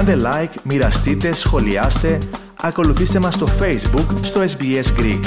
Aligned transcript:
Κάντε 0.00 0.16
like, 0.24 0.54
μοιραστείτε, 0.64 1.32
σχολιάστε, 1.32 2.18
ακολουθήστε 2.60 3.18
μας 3.18 3.34
στο 3.34 3.46
Facebook, 3.46 4.18
στο 4.22 4.40
SBS 4.40 5.00
Greek. 5.00 5.24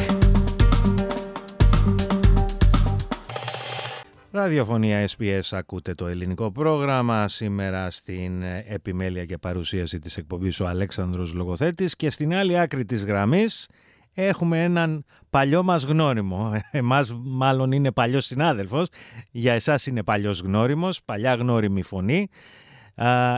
Ραδιοφωνία 4.32 5.08
SBS 5.08 5.42
ακούτε 5.52 5.94
το 5.94 6.08
ελληνικό 6.08 6.52
πρόγραμμα 6.52 7.28
σήμερα 7.28 7.90
στην 7.90 8.44
επιμέλεια 8.68 9.26
και 9.26 9.38
παρουσίαση 9.38 10.00
της 10.00 10.18
εκπομπής 10.18 10.60
ο 10.60 10.68
Αλέξανδρος 10.68 11.34
Λογοθέτης 11.34 11.96
και 11.96 12.10
στην 12.10 12.34
άλλη 12.34 12.60
άκρη 12.60 12.86
της 12.86 13.06
γραμμής 13.06 13.68
έχουμε 14.14 14.64
έναν 14.64 15.06
παλιό 15.30 15.64
μας 15.64 15.84
γνώριμο. 15.84 16.52
Εμάς 16.72 17.16
μάλλον 17.24 17.72
είναι 17.72 17.92
παλιός 17.92 18.26
συνάδελφος, 18.26 18.88
για 19.32 19.54
εσάς 19.54 19.86
είναι 19.86 20.04
παλιός 20.04 20.40
γνώριμος, 20.42 21.04
παλιά 21.06 21.34
γνώριμη 21.34 21.84
φωνή 21.84 22.30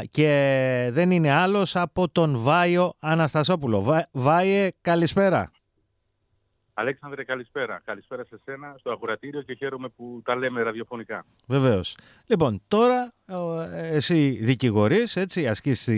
και 0.10 0.90
δεν 0.92 1.12
είναι 1.12 1.32
άλλος 1.32 1.76
από 1.76 2.10
τον 2.10 2.38
Βάιο 2.38 2.94
Αναστασόπουλο. 3.00 4.06
Βάιε, 4.12 4.70
καλησπέρα. 4.82 5.52
Αλέξανδρε, 6.78 7.24
καλησπέρα. 7.24 7.82
Καλησπέρα 7.86 8.24
σε 8.26 8.40
σένα, 8.44 8.76
στο 8.80 8.92
αγορατήριο 8.92 9.42
και 9.42 9.54
χαίρομαι 9.54 9.90
που 9.90 10.22
τα 10.26 10.36
λέμε 10.36 10.62
ραδιοφωνικά. 10.62 11.26
Βεβαίως. 11.48 11.98
Λοιπόν, 12.26 12.62
τώρα 12.68 13.14
εσύ 13.72 14.30
δικηγορείς, 14.42 15.16
έτσι, 15.16 15.48
ασκείς 15.48 15.84
τη 15.84 15.96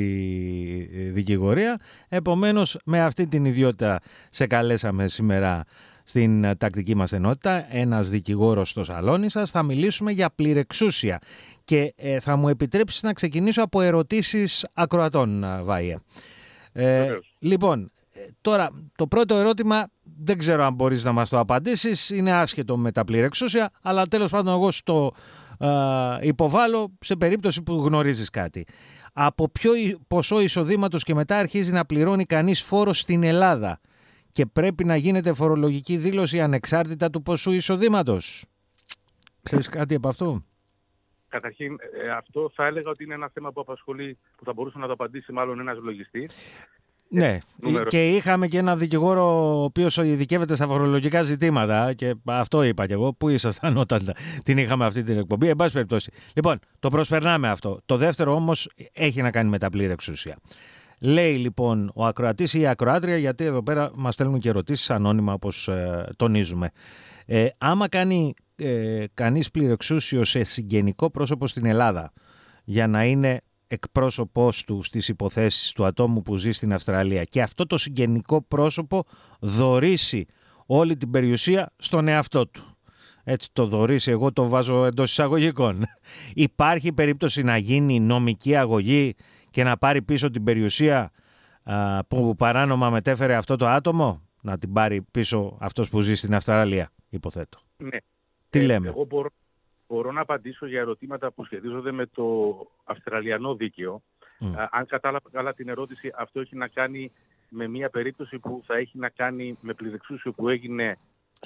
δικηγορία. 1.12 1.80
Επομένως, 2.10 2.80
με 2.86 3.02
αυτή 3.02 3.28
την 3.28 3.46
ιδιότητα 3.46 4.00
σε 4.30 4.48
καλέσαμε 4.48 5.08
σήμερα 5.08 5.64
στην 6.10 6.58
τακτική 6.58 6.96
μας 6.96 7.12
ενότητα, 7.12 7.76
ένας 7.76 8.10
δικηγόρος 8.10 8.70
στο 8.70 8.84
σαλόνι 8.84 9.30
σας. 9.30 9.52
Θα 9.52 9.64
μιλήσουμε 9.64 10.12
για 10.12 10.30
πληρεξούσια 10.36 11.22
και 11.64 11.94
ε, 11.96 12.20
θα 12.20 12.36
μου 12.36 12.48
επιτρέψεις 12.48 13.04
να 13.04 13.14
ξεκινήσω 13.14 13.64
από 13.64 13.82
ερωτήσεις 13.82 14.68
ακροατών, 14.74 15.46
Βάιε. 15.64 15.98
Ε, 16.72 17.10
λοιπόν, 17.40 17.92
ε, 18.14 18.20
τώρα 18.42 18.70
το 18.96 19.08
πρώτο 19.08 19.36
ερώτημα 19.36 19.88
δεν 20.24 20.38
ξέρω 20.38 20.64
αν 20.66 20.74
μπορείς 20.74 21.04
να 21.04 21.12
μας 21.12 21.30
το 21.30 21.40
απαντήσεις, 21.40 22.10
είναι 22.10 22.32
άσχετο 22.32 22.78
με 22.78 22.92
τα 22.92 23.04
πληρεξούσια, 23.04 23.72
αλλά 23.82 24.06
τέλος 24.06 24.32
πάντων 24.32 24.54
εγώ 24.54 24.72
στο 24.72 25.14
ε, 25.60 25.68
υποβάλλω 26.22 26.98
σε 27.00 27.16
περίπτωση 27.16 27.62
που 27.62 27.74
γνωρίζεις 27.74 28.30
κάτι. 28.30 28.66
Από 29.14 29.50
ποιο 29.50 29.72
ποσό 30.08 30.40
εισοδήματος 30.40 31.04
και 31.04 31.14
μετά 31.14 31.38
αρχίζει 31.38 31.72
να 31.72 31.86
πληρώνει 31.86 32.26
κανείς 32.26 32.62
φόρο 32.62 32.94
στην 32.94 33.24
Ελλάδα; 33.24 33.80
Και 34.38 34.46
πρέπει 34.46 34.84
να 34.84 34.96
γίνεται 34.96 35.34
φορολογική 35.34 35.98
δήλωση 35.98 36.42
ανεξάρτητα 36.42 37.10
του 37.10 37.22
ποσού 37.22 37.52
εισοδήματος. 37.52 38.46
Ξέρεις 39.44 39.68
κάτι 39.68 39.96
από 39.96 40.08
αυτό; 40.08 40.44
Καταρχήν, 41.28 41.78
ε, 42.04 42.10
αυτό 42.10 42.52
θα 42.54 42.66
έλεγα 42.66 42.90
ότι 42.90 43.04
είναι 43.04 43.14
ένα 43.14 43.30
θέμα 43.34 43.52
που 43.52 43.62
απασχολεί, 43.62 44.18
που 44.38 44.44
θα 44.46 44.54
μπορούσε 44.54 44.78
να 44.78 44.88
το 44.88 44.94
απαντήσει 44.94 45.32
μάλλον 45.32 45.60
ένας 45.60 45.78
λογιστής. 45.78 46.36
Ναι, 47.10 47.38
και 47.88 48.10
είχαμε 48.10 48.48
και 48.48 48.58
ένα 48.58 48.76
δικηγόρο 48.76 49.60
ο 49.60 49.64
οποίος 49.64 49.98
ειδικεύεται 49.98 50.56
στα 50.56 50.68
φορολογικά 50.68 51.22
ζητήματα 51.22 51.94
και 51.94 52.16
αυτό 52.26 52.64
είπα 52.64 52.88
και 52.88 52.94
εγώ. 52.94 53.14
Πού 53.14 53.30
ήσασταν 53.30 53.78
όταν 53.88 54.14
την 54.44 54.58
είχαμε 54.58 54.86
αυτή 54.86 55.04
την 55.04 55.18
εκπομπή, 55.18 55.48
εν 55.48 55.56
πάση 55.56 55.74
περιπτώσει. 55.74 56.12
Λοιπόν, 56.34 56.60
το 56.80 56.90
προσπερνάμε 56.90 57.50
αυτό. 57.50 57.80
Το 57.86 57.98
δεύτερο 57.98 58.34
όμως 58.34 58.70
έχει 58.94 59.22
να 59.22 59.32
κάνει 59.32 59.50
με 59.50 59.58
τα 59.58 59.70
πλήρη 59.70 59.92
εξουσία. 59.92 60.38
Λέει 61.00 61.36
λοιπόν 61.36 61.92
ο 61.96 62.06
ακροατής 62.06 62.54
ή 62.54 62.60
η 62.60 62.68
ακροάτρια, 62.68 63.18
γιατί 63.18 63.44
εδώ 63.44 63.64
πέρα 63.64 63.92
μας 63.96 64.14
στέλνουν 64.14 64.40
και 64.40 64.50
ερωτήσεις 64.50 64.90
ανώνυμα 64.90 65.34
όπως 65.34 65.68
ε, 65.68 66.10
τονίζουμε. 66.16 66.72
Ε, 67.26 67.48
άμα 67.58 67.88
κάνει 67.88 68.34
ε, 68.56 69.06
κανείς 69.14 69.52
πληρεξούσιο 69.52 70.24
σε 70.24 70.44
συγγενικό 70.44 71.10
πρόσωπο 71.12 71.48
στην 71.48 71.66
Ελλάδα 71.66 72.14
για 72.64 72.88
να 72.88 73.06
είναι 73.06 73.42
εκπρόσωπός 73.68 74.64
του 74.64 74.82
στις 74.84 75.08
υποθέσεις 75.08 75.72
του 75.72 75.86
ατόμου 75.86 76.22
που 76.22 76.36
ζει 76.36 76.52
στην 76.52 76.74
Αυστραλία 76.74 77.24
και 77.24 77.42
αυτό 77.42 77.66
το 77.66 77.78
συγγενικό 77.78 78.42
πρόσωπο 78.42 79.04
δωρήσει 79.40 80.26
όλη 80.66 80.98
την 80.98 81.12
περιουσία 81.12 81.74
στον 81.78 82.08
εαυτό 82.08 82.48
του. 82.48 82.78
Έτσι 83.24 83.50
το 83.54 83.66
δωρήσει, 83.66 84.12
εγώ 84.12 84.34
το 84.34 84.48
βάζω 84.48 84.86
εντός 84.86 85.12
εισαγωγικών. 85.12 85.86
Υπάρχει 86.34 86.94
περίπτωση 86.94 87.44
να 87.44 87.58
γίνει 87.58 88.00
νομική 88.00 88.56
αγωγή 88.56 89.16
και 89.58 89.64
να 89.64 89.78
πάρει 89.78 90.02
πίσω 90.02 90.30
την 90.30 90.44
περιουσία 90.44 91.12
που 92.08 92.36
παράνομα 92.38 92.90
μετέφερε 92.90 93.36
αυτό 93.36 93.56
το 93.56 93.68
άτομο, 93.68 94.22
να 94.42 94.58
την 94.58 94.74
πάρει 94.74 95.02
πίσω 95.12 95.58
αυτός 95.60 95.90
που 95.90 96.02
ζει 96.02 96.16
στην 96.16 96.36
Αυστραλία, 96.36 96.92
υποθέτω. 97.10 97.60
Ναι. 97.78 97.98
Τι 98.50 98.60
ε, 98.60 98.62
λέμε; 98.62 98.88
Εγώ 98.88 99.06
μπορώ, 99.06 99.30
μπορώ 99.88 100.12
να 100.12 100.22
απαντήσω 100.22 100.68
για 100.68 100.80
ερωτήματα 100.80 101.32
που 101.32 101.46
σχετίζονται 101.46 101.92
με 101.92 102.06
το 102.06 102.58
Αυστραλιανό 102.84 103.56
δίκαιο. 103.56 104.02
αν 104.72 104.86
κατάλαβα 104.86 105.30
καλά 105.32 105.54
την 105.54 105.70
ερώτηση, 105.70 106.12
αυτό 106.18 106.40
έχει 106.40 106.56
να 106.56 106.68
κάνει 106.68 107.12
με 107.50 107.68
μια 107.68 107.90
περίπτωση 107.90 108.40
που 108.40 108.64
θα 108.66 108.78
έχει 108.78 108.98
να 108.98 109.10
κάνει 109.10 109.58
με 109.62 109.74
πληδεξούσιο 109.74 110.32
που 110.32 110.50
έγινε 110.50 110.98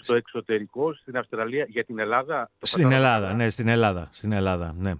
στο 0.02 0.16
εξωτερικό, 0.16 0.94
στην 0.94 1.18
Αυστραλία, 1.18 1.66
για 1.70 1.84
την 1.84 2.00
Ελλάδα; 2.00 2.52
Στην 2.62 2.92
Ελλάδα, 2.92 3.34
ναι, 3.34 3.50
στην 3.50 3.68
Ελλάδα. 3.68 4.10
Στην 4.12 4.32
Ελλάδα 4.32 4.74
ναι. 4.78 4.94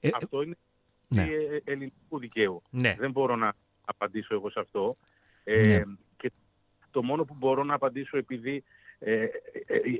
Ε, 0.00 0.08
αυτό 0.12 0.42
είναι 0.42 0.56
ναι. 1.14 1.22
Ε, 1.22 1.60
ελληνικού 1.64 2.18
δικαίου. 2.18 2.62
Ναι. 2.70 2.96
Δεν 2.98 3.10
μπορώ 3.10 3.36
να 3.36 3.52
απαντήσω 3.84 4.34
εγώ 4.34 4.50
σε 4.50 4.60
αυτό. 4.60 4.96
Ε, 5.44 5.66
ναι. 5.66 5.82
Και 6.16 6.32
το 6.90 7.02
μόνο 7.02 7.24
που 7.24 7.34
μπορώ 7.38 7.64
να 7.64 7.74
απαντήσω 7.74 8.16
επειδή 8.16 8.64
ε, 8.98 9.22
ε, 9.22 9.28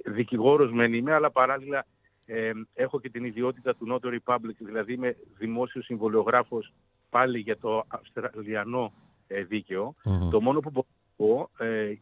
δικηγόρος 0.05 0.73
μεν 0.73 0.95
είμαι, 0.95 1.13
αλλά 1.13 1.31
παράλληλα 1.31 1.87
ε, 2.27 2.51
έχω 2.75 3.01
και 3.01 3.11
την 3.11 3.25
ιδιότητα 3.25 3.75
του 3.77 3.87
Notary 3.91 4.19
Public, 4.25 4.57
δηλαδή 4.59 4.93
είμαι 4.93 5.17
δημόσιος 5.39 5.85
συμβολιογράφος 5.85 6.73
πάλι 7.11 7.39
για 7.39 7.59
το 7.59 7.85
Αυστραλιανό 7.89 8.93
ε, 9.27 9.43
δικαιο 9.43 9.95
Το 10.31 10.41
μόνο 10.41 10.61
που 10.61 10.71
μπορώ 10.71 10.87
να 10.89 11.27
πω, 11.27 11.51
ε, 11.65 11.95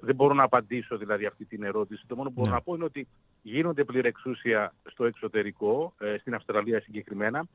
δεν 0.00 0.14
μπορώ 0.14 0.34
να 0.34 0.42
απαντήσω 0.42 0.96
δηλαδή 0.96 1.26
αυτή 1.26 1.44
την 1.44 1.62
ερώτηση, 1.62 2.04
το 2.06 2.16
μόνο 2.16 2.28
που 2.28 2.34
μπορώ 2.34 2.50
ναι. 2.50 2.56
να 2.56 2.62
πω 2.62 2.74
είναι 2.74 2.84
ότι 2.84 3.06
γίνονται 3.42 3.84
πληρεξούσια 3.84 4.74
στο 4.90 5.04
εξωτερικό, 5.04 5.94
ε, 5.98 6.16
στην 6.18 6.34
Αυστραλία 6.34 6.80
συγκεκριμένα, 6.80 7.46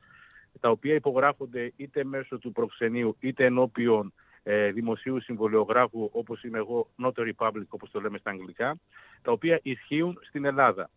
τα 0.60 0.70
οποία 0.70 0.94
υπογράφονται 0.94 1.72
είτε 1.76 2.04
μέσω 2.04 2.38
του 2.38 2.52
προξενείου 2.52 3.16
είτε 3.20 3.44
ενώπιον 3.44 4.12
ε, 4.42 4.70
δημοσίου 4.70 5.20
συμβολιογράφου 5.20 6.08
όπως 6.12 6.42
είμαι 6.42 6.58
εγώ, 6.58 6.88
Notary 7.04 7.32
Public 7.36 7.66
όπως 7.68 7.90
το 7.90 8.00
λέμε 8.00 8.18
στα 8.18 8.30
αγγλικά, 8.30 8.78
τα 9.22 9.32
οποία 9.32 9.60
ισχύουν 9.62 10.18
στην 10.22 10.44
Ελλάδα. 10.44 10.90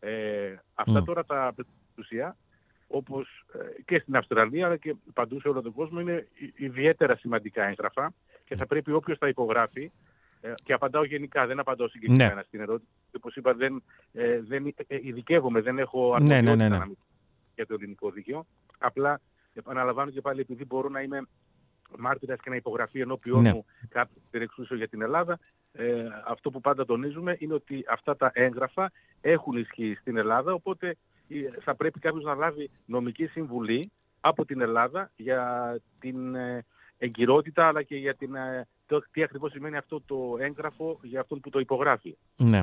Ε, 0.00 0.54
αυτά 0.74 1.04
τώρα 1.04 1.24
τα 1.24 1.54
ουσία, 1.98 2.36
όπως 2.86 3.44
ε, 3.54 3.82
και 3.82 3.98
στην 3.98 4.16
Αυστραλία 4.16 4.66
αλλά 4.66 4.76
και 4.76 4.94
παντού 5.14 5.40
σε 5.40 5.48
όλο 5.48 5.62
τον 5.62 5.72
κόσμο, 5.72 6.00
είναι 6.00 6.28
ιδιαίτερα 6.56 7.16
σημαντικά 7.16 7.64
έγγραφα 7.64 8.12
και 8.44 8.56
θα 8.56 8.66
πρέπει 8.66 8.92
όποιος 8.92 9.18
τα 9.18 9.28
υπογράφει 9.28 9.90
ε, 10.40 10.50
και 10.64 10.72
απαντάω 10.72 11.04
γενικά, 11.04 11.46
δεν 11.46 11.58
απαντάω 11.58 11.88
συγκεκριμένα 11.88 12.34
ναι. 12.34 12.42
στην 12.42 12.60
ερώτηση. 12.60 12.90
Όπως 13.16 13.36
είπα, 13.36 13.54
δεν, 13.54 13.82
ε, 14.12 14.40
δεν 14.40 14.74
ειδικεύομαι, 14.88 15.60
δεν 15.60 15.78
έχω 15.78 16.18
ναι, 16.18 16.26
ναι, 16.26 16.34
αρμοδιότητα 16.34 16.68
ναι, 16.68 16.68
ναι, 16.68 16.84
ναι, 16.84 16.94
για 17.60 17.66
το 17.68 17.74
ελληνικό 17.74 18.10
δίκαιο. 18.10 18.46
Απλά 18.78 19.20
επαναλαμβάνω 19.54 20.10
και 20.10 20.20
πάλι 20.20 20.40
επειδή 20.40 20.64
μπορώ 20.64 20.88
να 20.88 21.00
είμαι 21.00 21.26
μάρτυρας 21.98 22.40
και 22.40 22.50
να 22.50 22.56
υπογραφεί 22.56 23.00
ενώπιόν 23.00 23.42
ναι. 23.42 23.52
μου 23.52 23.64
κάποιο 23.88 24.20
εξούσιο 24.30 24.76
για 24.76 24.88
την 24.88 25.02
Ελλάδα. 25.02 25.38
Ε, 25.72 26.06
αυτό 26.26 26.50
που 26.50 26.60
πάντα 26.60 26.84
τονίζουμε 26.84 27.36
είναι 27.38 27.54
ότι 27.54 27.84
αυτά 27.88 28.16
τα 28.16 28.30
έγγραφα 28.34 28.92
έχουν 29.20 29.56
ισχύ 29.56 29.96
στην 30.00 30.16
Ελλάδα, 30.16 30.52
οπότε 30.52 30.96
ε, 31.28 31.60
θα 31.60 31.74
πρέπει 31.74 31.98
κάποιος 31.98 32.24
να 32.24 32.34
λάβει 32.34 32.70
νομική 32.84 33.26
συμβουλή 33.26 33.90
από 34.20 34.44
την 34.44 34.60
Ελλάδα 34.60 35.10
για 35.16 35.76
την 35.98 36.34
ε, 36.34 36.64
εγκυρότητα 36.98 37.66
αλλά 37.66 37.82
και 37.82 37.96
για 37.96 38.14
την, 38.14 38.34
ε, 38.34 38.66
το, 38.86 39.02
τι 39.10 39.22
ακριβώς 39.22 39.50
σημαίνει 39.50 39.76
αυτό 39.76 40.00
το 40.06 40.36
έγγραφο 40.38 40.98
για 41.02 41.20
αυτόν 41.20 41.40
που 41.40 41.50
το 41.50 41.58
υπογράφει. 41.58 42.16
Ναι. 42.36 42.62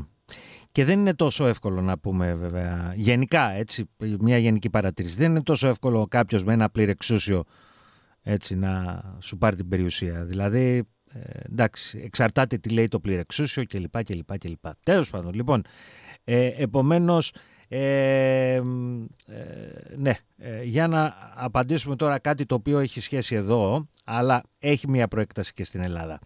Και 0.77 0.85
δεν 0.85 0.99
είναι 0.99 1.13
τόσο 1.13 1.45
εύκολο 1.45 1.81
να 1.81 1.97
πούμε 1.97 2.35
βέβαια, 2.35 2.93
γενικά 2.95 3.51
έτσι, 3.51 3.89
μια 4.19 4.37
γενική 4.37 4.69
παρατήρηση, 4.69 5.17
δεν 5.17 5.29
είναι 5.29 5.43
τόσο 5.43 5.67
εύκολο 5.67 6.07
κάποιος 6.07 6.43
με 6.43 6.53
ένα 6.53 6.69
πλήρεξούσιο 6.69 7.43
έτσι 8.21 8.55
να 8.55 9.03
σου 9.19 9.37
πάρει 9.37 9.55
την 9.55 9.67
περιουσία. 9.67 10.23
Δηλαδή, 10.23 10.87
ε, 11.13 11.19
εντάξει, 11.51 12.01
εξαρτάται 12.03 12.57
τι 12.57 12.69
λέει 12.69 12.87
το 12.87 12.99
πληρεξούσιο 12.99 13.65
κλπ. 13.65 14.03
κλπ, 14.03 14.37
κλπ. 14.37 14.65
Τέλος 14.83 15.09
πάντων, 15.09 15.33
λοιπόν, 15.33 15.63
ε, 16.23 16.47
επομένως, 16.47 17.33
ε, 17.67 18.53
ε 18.53 18.61
ναι, 19.95 20.13
ε, 20.37 20.63
για 20.63 20.87
να 20.87 21.13
απαντήσουμε 21.35 21.95
τώρα 21.95 22.19
κάτι 22.19 22.45
το 22.45 22.55
οποίο 22.55 22.79
έχει 22.79 22.99
σχέση 22.99 23.35
εδώ, 23.35 23.87
αλλά 24.05 24.43
έχει 24.59 24.89
μια 24.89 25.07
προέκταση 25.07 25.53
και 25.53 25.63
στην 25.63 25.81
Ελλάδα. 25.83 26.19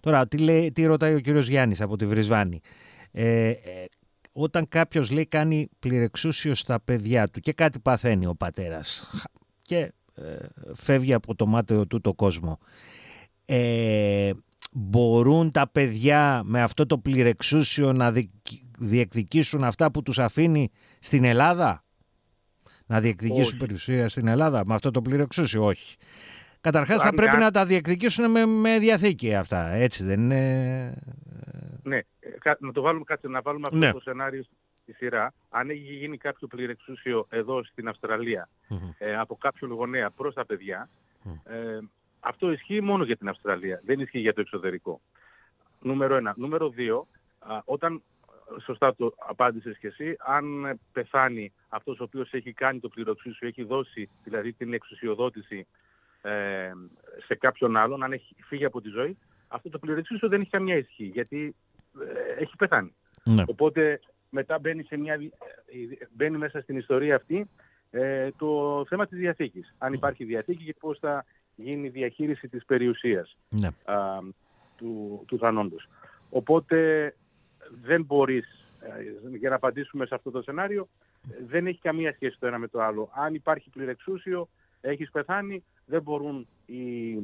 Τώρα, 0.00 0.28
τι, 0.28 0.38
λέει, 0.38 0.72
τι 0.72 0.84
ρωτάει 0.84 1.14
ο 1.14 1.20
κύριος 1.20 1.48
Γιάννης 1.48 1.80
από 1.80 1.96
τη 1.96 2.06
Βρισβάνη; 2.06 2.60
Ε, 3.10 3.52
όταν 4.40 4.68
κάποιος 4.68 5.10
λέει 5.10 5.26
κάνει 5.26 5.68
πληρεξούσιο 5.78 6.54
στα 6.54 6.80
παιδιά 6.80 7.28
του 7.28 7.40
και 7.40 7.52
κάτι 7.52 7.78
παθαίνει 7.78 8.26
ο 8.26 8.34
πατέρας 8.34 9.10
και 9.62 9.92
φεύγει 10.74 11.12
από 11.12 11.34
το 11.34 11.46
μάταιο 11.46 11.86
του 11.86 12.00
το 12.00 12.14
κόσμο. 12.14 12.58
Ε, 13.44 14.30
μπορούν 14.72 15.50
τα 15.50 15.68
παιδιά 15.68 16.42
με 16.44 16.62
αυτό 16.62 16.86
το 16.86 16.98
πληρεξούσιο 16.98 17.92
να 17.92 18.12
διεκδικήσουν 18.78 19.64
αυτά 19.64 19.90
που 19.90 20.02
τους 20.02 20.18
αφήνει 20.18 20.70
στην 20.98 21.24
Ελλάδα; 21.24 21.84
Να 22.86 23.00
διεκδικήσουν 23.00 23.58
περιουσία 23.58 24.08
στην 24.08 24.26
Ελλάδα 24.26 24.62
με 24.66 24.74
αυτό 24.74 24.90
το 24.90 25.02
πληρεξούσιο; 25.02 25.64
Όχι. 25.64 25.96
Καταρχάς 26.60 27.02
θα 27.02 27.14
πρέπει 27.14 27.36
να 27.36 27.50
τα 27.50 27.64
διεκδικήσουν 27.64 28.30
με, 28.30 28.46
με 28.46 28.78
διαθήκη 28.78 29.34
αυτά, 29.34 29.70
έτσι 29.70 30.04
δεν 30.04 30.20
είναι; 30.20 30.94
Ναι, 31.82 31.96
ε, 31.96 32.52
να 32.58 32.72
το 32.72 32.80
βάλουμε 32.80 33.04
κάτι, 33.04 33.28
να 33.28 33.40
βάλουμε 33.40 33.66
αυτό 33.66 33.78
ναι. 33.78 33.92
το 33.92 34.00
σενάριο 34.00 34.42
στη 34.82 34.92
σειρά. 34.92 35.32
Αν 35.50 35.70
έχει 35.70 35.94
γίνει 35.94 36.16
κάποιο 36.16 36.46
πληρεξούσιο 36.48 37.26
εδώ 37.30 37.64
στην 37.64 37.88
αυστραλια 37.88 38.48
ε, 38.98 39.16
από 39.16 39.36
κάποιον 39.36 39.72
γονέα 39.72 40.10
προς 40.10 40.34
τα 40.34 40.46
παιδιά, 40.46 40.88
ε, 41.44 41.78
αυτό 42.20 42.52
ισχύει 42.52 42.80
μόνο 42.80 43.04
για 43.04 43.16
την 43.16 43.28
Αυστραλία, 43.28 43.80
δεν 43.84 44.00
ισχύει 44.00 44.18
για 44.18 44.34
το 44.34 44.40
εξωτερικό. 44.40 45.00
Νούμερο 45.80 46.14
ένα. 46.16 46.34
Νούμερο 46.36 46.68
δύο, 46.68 47.06
όταν 47.64 48.02
σωστά 48.64 48.94
το 48.94 49.14
απάντησες 49.18 49.78
και 49.78 49.86
εσύ, 49.86 50.16
αν 50.18 50.78
πεθάνει 50.92 51.52
αυτός 51.68 52.00
ο 52.00 52.02
οποίος 52.02 52.32
έχει 52.32 52.52
κάνει 52.52 52.80
το 52.80 52.88
πληροξούσιο, 52.88 53.48
έχει 53.48 53.64
δώσει 53.64 54.08
δηλαδή 54.24 54.52
την 54.52 54.72
εξουσιοδότηση 54.72 55.66
ε, 56.22 56.70
σε 57.26 57.34
κάποιον 57.34 57.76
άλλον, 57.76 58.02
αν 58.02 58.12
έχει 58.12 58.36
φύγει 58.42 58.64
από 58.64 58.80
τη 58.80 58.88
ζωή, 58.88 59.18
αυτό 59.48 59.68
το 59.68 59.78
πληροξούσιο 59.78 60.28
δεν 60.28 60.40
έχει 60.40 60.50
καμία 60.50 60.76
ισχύ, 60.76 61.04
γιατί 61.04 61.54
ε, 62.00 62.42
έχει 62.42 62.56
πεθάνει. 62.56 62.94
Ναι. 63.24 63.42
Οπότε 63.46 64.00
μετά 64.30 64.58
μπαίνει, 64.58 64.82
σε 64.82 64.96
μια, 64.96 65.18
μπαίνει 66.10 66.36
μέσα 66.36 66.60
στην 66.60 66.76
ιστορία 66.76 67.16
αυτή 67.16 67.48
ε, 67.90 68.30
το 68.36 68.84
θέμα 68.88 69.06
της 69.06 69.18
διαθήκης. 69.18 69.74
Αν 69.78 69.92
υπάρχει 69.92 70.24
διαθήκη 70.24 70.64
και 70.64 70.74
πώς 70.80 70.98
θα 70.98 71.24
γίνει 71.54 71.86
η 71.86 71.90
διαχείριση 71.90 72.48
της 72.48 72.64
περιουσίας 72.64 73.36
ναι. 73.48 73.68
α, 73.84 74.18
του, 74.76 75.22
του 75.26 75.38
θανόντος. 75.38 75.88
Οπότε 76.30 77.14
δεν 77.82 78.02
μπορείς, 78.02 78.46
ε, 79.30 79.36
για 79.36 79.48
να 79.48 79.54
απαντήσουμε 79.54 80.06
σε 80.06 80.14
αυτό 80.14 80.30
το 80.30 80.42
σενάριο, 80.42 80.88
δεν 81.46 81.66
έχει 81.66 81.80
καμία 81.80 82.12
σχέση 82.12 82.36
το 82.38 82.46
ένα 82.46 82.58
με 82.58 82.68
το 82.68 82.82
άλλο. 82.82 83.10
Αν 83.14 83.34
υπάρχει 83.34 83.70
πληρεξούσιο, 83.70 84.48
έχεις 84.80 85.10
πεθάνει, 85.10 85.64
δεν 85.84 86.02
μπορούν 86.02 86.46
οι, 86.66 87.14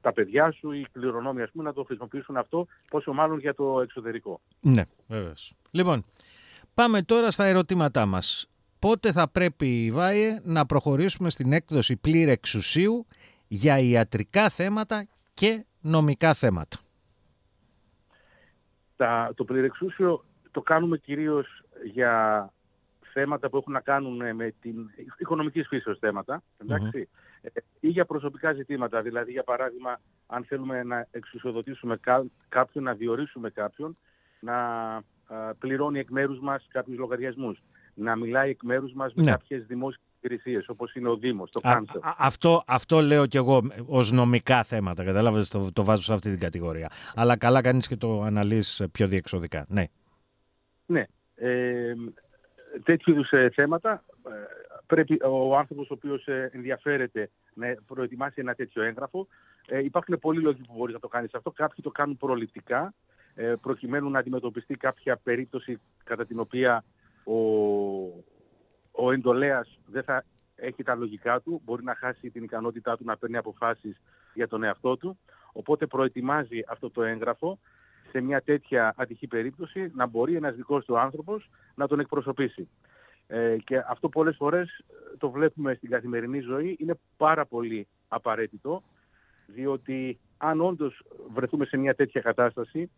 τα 0.00 0.12
παιδιά 0.12 0.50
σου, 0.50 0.72
οι 0.72 0.86
κληρονόμοι 0.92 1.42
ας 1.42 1.50
πούμε, 1.50 1.64
να 1.64 1.72
το 1.72 1.84
χρησιμοποιήσουν 1.84 2.36
αυτό, 2.36 2.66
πόσο 2.90 3.12
μάλλον 3.12 3.38
για 3.38 3.54
το 3.54 3.80
εξωτερικό. 3.80 4.40
Ναι, 4.60 4.82
βέβαια. 5.06 5.32
Λοιπόν, 5.70 6.04
πάμε 6.74 7.02
τώρα 7.02 7.30
στα 7.30 7.44
ερωτήματά 7.44 8.06
μας. 8.06 8.48
Πότε 8.78 9.12
θα 9.12 9.28
πρέπει, 9.28 9.90
Βάιε, 9.92 10.40
να 10.44 10.66
προχωρήσουμε 10.66 11.30
στην 11.30 11.52
έκδοση 11.52 11.96
πλήρη 11.96 12.30
εξουσίου 12.30 13.06
για 13.48 13.78
ιατρικά 13.78 14.48
θέματα 14.48 15.08
και 15.34 15.64
νομικά 15.80 16.34
θέματα; 16.34 16.78
Τα, 18.96 19.32
το 19.34 19.44
πληρεξούσιο 19.44 20.24
το 20.50 20.62
κάνουμε 20.62 20.98
κυρίως 20.98 21.62
για 21.84 22.52
θέματα 23.18 23.48
που 23.48 23.56
έχουν 23.56 23.72
να 23.72 23.80
κάνουν 23.80 24.34
με 24.34 24.54
την 24.60 24.90
οικονομικής 25.18 25.66
φύσεως 25.68 25.98
θέματα, 25.98 26.42
ε, 26.66 27.48
ή 27.80 27.88
για 27.88 28.04
προσωπικά 28.04 28.52
ζητήματα. 28.52 29.02
Δηλαδή, 29.02 29.30
για 29.30 29.42
παράδειγμα, 29.42 30.00
αν 30.26 30.44
θέλουμε 30.44 30.82
να 30.82 31.06
εξουσιοδοτήσουμε 31.10 32.00
κάποιον, 32.48 32.84
να 32.84 32.94
διορίσουμε 32.94 33.50
κάποιον, 33.50 33.96
να 34.40 34.56
πληρώνει 35.58 35.98
εκ 35.98 36.10
μέρους 36.10 36.40
μας 36.40 36.66
κάποιους 36.68 36.98
λογαριασμούς, 36.98 37.62
να 37.94 38.16
μιλάει 38.16 38.50
εκ 38.50 38.62
μέρους 38.62 38.92
μας 38.92 39.14
με 39.14 39.22
ναι. 39.22 39.30
κάποιες 39.30 39.66
δημόσιες 39.66 40.04
υπηρεσίες, 40.20 40.68
όπως 40.68 40.94
είναι 40.94 41.08
ο 41.08 41.16
Δήμος, 41.16 41.50
το 41.50 41.60
Κάνσερ. 41.60 42.00
Αυτό, 42.02 42.62
αυτό 42.66 43.00
λέω 43.00 43.26
κι 43.26 43.36
εγώ 43.36 43.62
ως 43.86 44.12
νομικά 44.12 44.62
θέματα. 44.62 45.04
Κατάλαβες, 45.04 45.48
το, 45.48 45.72
το 45.72 45.84
βάζω 45.84 46.02
σε 46.02 46.12
αυτή 46.12 46.30
την 46.30 46.40
κατηγορία. 46.40 46.90
Αλλά 47.14 47.36
καλά 47.36 47.60
κάνεις 47.60 47.86
και 47.86 47.96
το 47.96 48.22
αναλύεις 48.22 48.82
πιο 48.92 49.06
διεξοδικά. 49.06 49.66
Ναι. 49.68 49.84
Ναι. 50.86 51.04
Ε, 51.34 51.94
τέτοιου 52.86 53.12
είδους 53.12 53.30
ε, 53.30 53.50
θέματα 53.54 54.04
ε, 54.26 54.30
πρέπει 54.86 55.18
ο 55.22 55.56
άνθρωπος 55.56 55.90
ο 55.90 55.94
οποίος 55.94 56.26
ε, 56.26 56.50
ενδιαφέρεται 56.52 57.30
να 57.54 57.74
προετοιμάσει 57.86 58.40
ένα 58.40 58.54
τέτοιο 58.54 58.82
έγγραφο. 58.82 59.26
Ε, 59.66 59.84
υπάρχουν 59.84 60.18
πολλοί 60.18 60.40
λόγοι 60.40 60.60
που 60.66 60.74
μπορείς 60.76 60.94
να 60.94 61.00
το 61.00 61.08
κάνεις 61.08 61.34
αυτό. 61.34 61.50
Κάποιοι 61.50 61.84
το 61.84 61.90
κάνουν 61.90 62.16
προληπτικά, 62.16 62.94
ε, 63.34 63.54
προκειμένου 63.60 64.10
να 64.10 64.18
αντιμετωπιστεί 64.18 64.74
κάποια 64.74 65.16
περίπτωση 65.16 65.80
κατά 66.04 66.26
την 66.26 66.38
οποία 66.38 66.84
ο, 67.24 67.36
ο 68.90 69.12
εντολέας 69.12 69.78
δεν 69.86 70.02
θα 70.02 70.24
έχει 70.56 70.82
τα 70.82 70.94
λογικά 70.94 71.40
του, 71.40 71.60
μπορεί 71.64 71.84
να 71.84 71.94
χάσει 71.94 72.30
την 72.30 72.42
ικανότητά 72.42 72.96
του 72.96 73.04
να 73.04 73.16
παίρνει 73.16 73.36
αποφάσεις 73.36 74.00
για 74.34 74.48
τον 74.48 74.62
εαυτό 74.62 74.96
του, 74.96 75.18
οπότε 75.52 75.86
προετοιμάζει 75.86 76.60
αυτό 76.68 76.90
το 76.90 77.02
έγγραφο 77.02 77.58
σε 78.10 78.20
μια 78.20 78.40
τέτοια 78.40 78.94
ατυχή 78.96 79.26
περίπτωση 79.26 79.92
να 79.94 80.06
μπορεί 80.06 80.34
ένας 80.34 80.54
δικός 80.54 80.84
του 80.84 80.98
άνθρωπος 80.98 81.50
να 81.74 81.86
τον 81.86 82.00
εκπροσωπήσει. 82.00 82.68
Ε, 83.26 83.56
και 83.64 83.82
αυτό 83.88 84.08
πολλές 84.08 84.36
φορές 84.36 84.84
το 85.18 85.30
βλέπουμε 85.30 85.74
στην 85.74 85.90
καθημερινή 85.90 86.40
ζωή, 86.40 86.76
είναι 86.80 86.98
πάρα 87.16 87.46
πολύ 87.46 87.86
απαραίτητο, 88.08 88.82
διότι 89.46 90.18
αν 90.36 90.60
όντως 90.60 91.02
βρεθούμε 91.32 91.64
σε 91.64 91.76
μια 91.76 91.94
τέτοια 91.94 92.20
κατάσταση, 92.20 92.90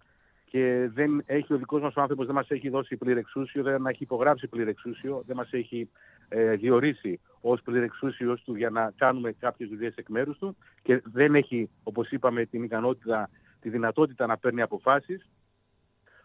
και 0.50 0.88
δεν 0.93 1.22
έχει 1.26 1.52
ο 1.52 1.56
δικός 1.56 1.81
μας 1.81 1.96
ο 1.96 2.00
άνθρωπος, 2.00 2.26
δεν 2.26 2.34
μας 2.34 2.50
έχει 2.50 2.69
δώσει 2.69 2.96
πληρεξούσιο, 2.96 3.62
δεν 3.62 3.87
έχει 3.87 4.02
υπογράψει 4.02 4.46
πληρεξούσιο, 4.46 5.22
δεν 5.26 5.37
μας 5.37 5.52
έχει 5.52 5.90
ε, 6.28 6.54
διορίσει 6.54 7.20
ως 7.40 7.62
πληρεξούσιος 7.62 8.43
του 8.43 8.54
για 8.54 8.70
να 8.70 8.93
κάνουμε 8.96 9.32
κάποιες 9.32 9.69
δουλειές 9.69 9.94
εκ 9.96 10.08
μέρους 10.08 10.38
του 10.38 10.56
και 10.82 11.02
δεν 11.04 11.34
έχει, 11.34 11.70
όπως 11.82 12.11
είπαμε, 12.11 12.44
την 12.44 12.62
ικανότητα, 12.62 13.31
τη 13.60 13.69
δυνατότητα 13.69 14.26
να 14.26 14.38
παίρνει 14.38 14.60
αποφάσεις, 14.60 15.28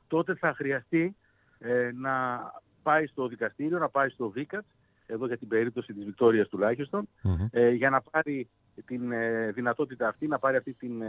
τότε 0.08 0.36
θα 0.36 0.54
χρειαστεί 0.54 1.16
ε, 1.60 1.92
να 1.94 2.42
πάει 2.84 3.06
στο 3.06 3.28
δικαστήριο, 3.28 3.80
να 3.80 3.90
πάει 3.90 4.10
στο 4.10 4.30
ΒΙΚΑΤ, 4.30 4.66
εδώ 5.06 5.26
για 5.26 5.38
την 5.38 5.48
περίπτωση 5.48 5.94
της 5.94 6.06
Βικτόριας 6.06 6.48
τουλάχιστον, 6.48 7.08
ε, 7.52 7.70
για 7.70 7.90
να 7.90 8.02
πάρει 8.02 8.50
την 8.86 9.12
ε, 9.12 9.52
δυνατότητα 9.52 10.08
αυτή, 10.08 10.28
να 10.28 10.40
πάρει 10.40 10.58
αυτή 10.58 10.74
την 10.74 11.02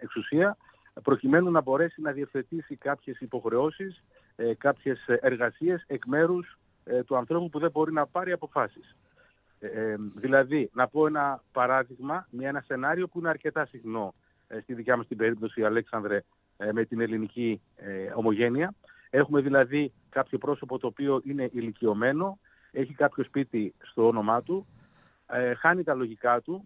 εξουσία 0.00 0.56
προκειμένου 1.02 1.50
να 1.50 1.60
μπορέσει 1.60 2.00
να 2.00 2.12
διευθετήσει 2.12 2.76
κάποιες 2.76 3.20
υποχρεώσεις, 3.20 4.02
ε, 4.36 4.54
κάποιες 4.54 5.04
εργασίες 5.06 5.84
εκ 5.86 6.06
μέρους 6.06 6.58
ε, 6.84 7.02
του 7.02 7.16
ανθρώπου 7.16 7.48
που 7.48 7.58
δεν 7.58 7.70
μπορεί 7.70 7.92
να 7.92 8.06
πάρει 8.06 8.32
αποφάσεις. 8.32 8.96
Ε, 9.58 9.66
ε, 9.66 9.96
δηλαδή, 10.14 10.70
να 10.72 10.88
πω 10.88 11.06
ένα 11.06 11.42
παράδειγμα, 11.52 12.26
μια, 12.30 12.48
ένα 12.48 12.60
σενάριο 12.66 13.08
που 13.08 13.18
είναι 13.18 13.28
αρκετά 13.28 13.66
συχνό 13.66 14.14
στη 14.62 14.74
δικιά 14.74 14.96
μας 14.96 15.06
την 15.06 15.16
περίπτωση, 15.16 15.64
Αλέξανδρε, 15.64 16.24
με 16.72 16.84
την 16.84 17.00
ελληνική 17.00 17.60
ομογένεια. 18.14 18.74
Έχουμε 19.10 19.40
δηλαδή 19.40 19.92
κάποιο 20.08 20.38
πρόσωπο 20.38 20.78
το 20.78 20.86
οποίο 20.86 21.20
είναι 21.24 21.48
ηλικιωμένο, 21.52 22.38
έχει 22.70 22.94
κάποιο 22.94 23.24
σπίτι 23.24 23.74
στο 23.82 24.06
όνομά 24.06 24.42
του, 24.42 24.66
χάνει 25.60 25.82
τα 25.82 25.94
λογικά 25.94 26.40
του, 26.40 26.64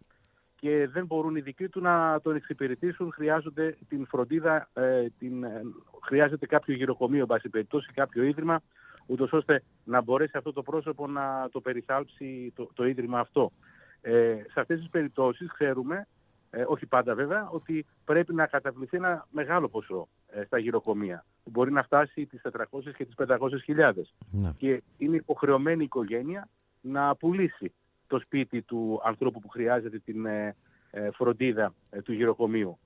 και 0.61 0.89
δεν 0.93 1.07
μπορούν 1.07 1.37
οι 1.37 1.41
δικοί 1.41 1.69
του 1.69 1.81
να 1.81 2.21
τον 2.21 2.37
εξυπηρετήσουν. 2.37 3.13
Χρειάζονται 3.13 3.77
την 3.89 4.07
φροντίδα, 4.07 4.69
ε, 4.73 5.07
την, 5.19 5.45
ε, 5.45 5.63
χρειάζεται 6.03 6.47
κάποιο 6.47 6.75
γυροκομείο, 6.75 7.27
εν 7.29 7.51
περιπτώσει, 7.51 7.93
κάποιο 7.95 8.23
ίδρυμα, 8.23 8.61
ούτως 9.07 9.33
ώστε 9.33 9.63
να 9.85 10.03
μπορέσει 10.03 10.37
αυτό 10.37 10.53
το 10.53 10.63
πρόσωπο 10.63 11.07
να 11.07 11.49
το 11.53 11.61
περιθάλψει 11.61 12.53
το, 12.57 12.71
το 12.75 12.87
ίδρυμα 12.87 13.21
αυτό. 13.21 13.53
Ε, 14.01 14.37
σε 14.53 14.61
αυτές 14.61 14.79
τις 14.79 14.89
περιπτώσεις 14.89 15.53
ξέρουμε, 15.53 16.07
ε, 16.51 16.65
όχι 16.67 16.87
πάντα 16.87 17.15
βέβαια, 17.15 17.49
ότι 17.49 17.87
πρέπει 18.05 18.35
να 18.35 18.47
καταβληθεί 18.47 18.97
ένα 18.97 19.27
μεγάλο 19.31 19.69
ποσό 19.69 20.09
ε, 20.27 20.45
στα 20.45 20.59
γυροκομεία, 20.59 21.25
που 21.45 21.51
μπορεί 21.51 21.73
να 21.73 21.83
φτάσει 21.83 22.27
τις 22.27 22.41
400 22.53 22.63
και 22.97 23.05
τις 23.05 23.15
500 23.17 23.39
χιλιάδες. 23.65 24.15
Ναι. 24.31 24.53
Και 24.57 24.83
είναι 24.97 25.17
υποχρεωμένη 25.17 25.83
η 25.83 25.85
οικογένεια 25.85 26.49
να 26.81 27.17
πουλήσει 27.17 27.73
το 28.07 28.19
σπίτι 28.19 28.63
του 28.63 29.01
ανθρώπου 29.05 29.41
που 29.41 29.49
χρειάζεται 29.49 29.99
την 29.99 30.27
ε, 30.27 30.57
ε, 30.91 31.11
φροντίδα 31.11 31.75
ε, 31.91 32.03
του 32.03 32.13
γυροκομείου. 32.13 32.79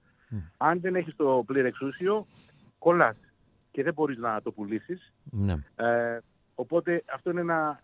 Αν 0.57 0.81
δεν 0.81 0.95
έχεις 0.95 1.17
το 1.17 1.43
πλήρε 1.47 1.69
εξούσιο, 1.69 2.27
κολλάς 2.79 3.17
και 3.71 3.83
δεν 3.83 3.93
μπορείς 3.93 4.19
να 4.19 4.43
το 4.43 4.53
πουλήσεις. 4.53 5.13
Ναι. 5.31 5.57
οπότε 6.55 7.05
αυτό 7.15 7.31
είναι 7.31 7.41
ένα 7.41 7.81